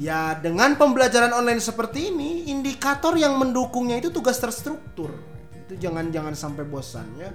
ya 0.01 0.33
dengan 0.41 0.73
pembelajaran 0.73 1.37
online 1.37 1.61
seperti 1.61 2.09
ini 2.09 2.49
indikator 2.49 3.13
yang 3.13 3.37
mendukungnya 3.37 4.01
itu 4.01 4.09
tugas 4.09 4.41
terstruktur. 4.41 5.13
Itu 5.53 5.77
jangan 5.77 6.09
jangan 6.09 6.33
sampai 6.33 6.65
bosan 6.65 7.05
ya. 7.13 7.29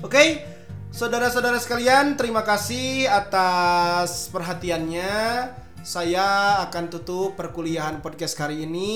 Oke, 0.00 0.40
saudara-saudara 0.88 1.60
sekalian, 1.60 2.16
terima 2.16 2.40
kasih 2.40 3.04
atas 3.04 4.32
perhatiannya. 4.32 5.12
Saya 5.84 6.56
akan 6.64 6.88
tutup 6.88 7.36
perkuliahan 7.36 8.00
podcast 8.00 8.32
kali 8.32 8.64
ini 8.64 8.92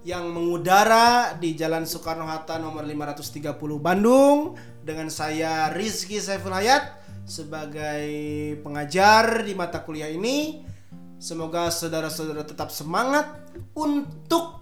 yang 0.00 0.32
mengudara 0.32 1.36
di 1.36 1.52
Jalan 1.52 1.84
Soekarno-Hatta 1.84 2.56
nomor 2.56 2.88
530 2.88 3.52
Bandung 3.76 4.56
dengan 4.80 5.12
saya 5.12 5.68
Rizky 5.68 6.16
Saiful 6.16 6.56
Hayat 6.56 7.04
sebagai 7.28 8.08
pengajar 8.64 9.44
di 9.44 9.52
mata 9.52 9.84
kuliah 9.84 10.08
ini. 10.08 10.64
Semoga 11.20 11.68
saudara-saudara 11.68 12.48
tetap 12.48 12.72
semangat 12.72 13.28
untuk 13.76 14.60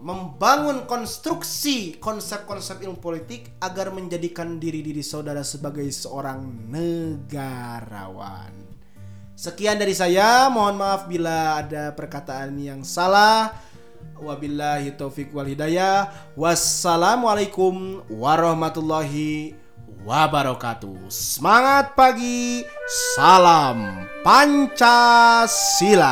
membangun 0.00 0.88
konstruksi 0.88 2.00
konsep-konsep 2.00 2.80
ilmu 2.84 3.00
politik 3.00 3.56
agar 3.60 3.92
menjadikan 3.92 4.56
diri-diri 4.56 5.04
saudara 5.04 5.44
sebagai 5.44 5.84
seorang 5.92 6.68
negarawan. 6.72 8.52
Sekian 9.36 9.80
dari 9.80 9.96
saya, 9.96 10.52
mohon 10.52 10.76
maaf 10.76 11.08
bila 11.08 11.64
ada 11.64 11.96
perkataan 11.96 12.60
yang 12.60 12.84
salah. 12.84 13.69
Wabillahi 14.20 14.92
taufik 15.00 15.32
wal 15.32 15.48
hidayah. 15.48 16.12
Wassalamualaikum 16.36 18.04
warahmatullahi 18.12 19.56
wabarakatuh. 20.04 21.08
Semangat 21.08 21.96
pagi, 21.96 22.64
salam 23.16 24.04
Pancasila. 24.20 26.10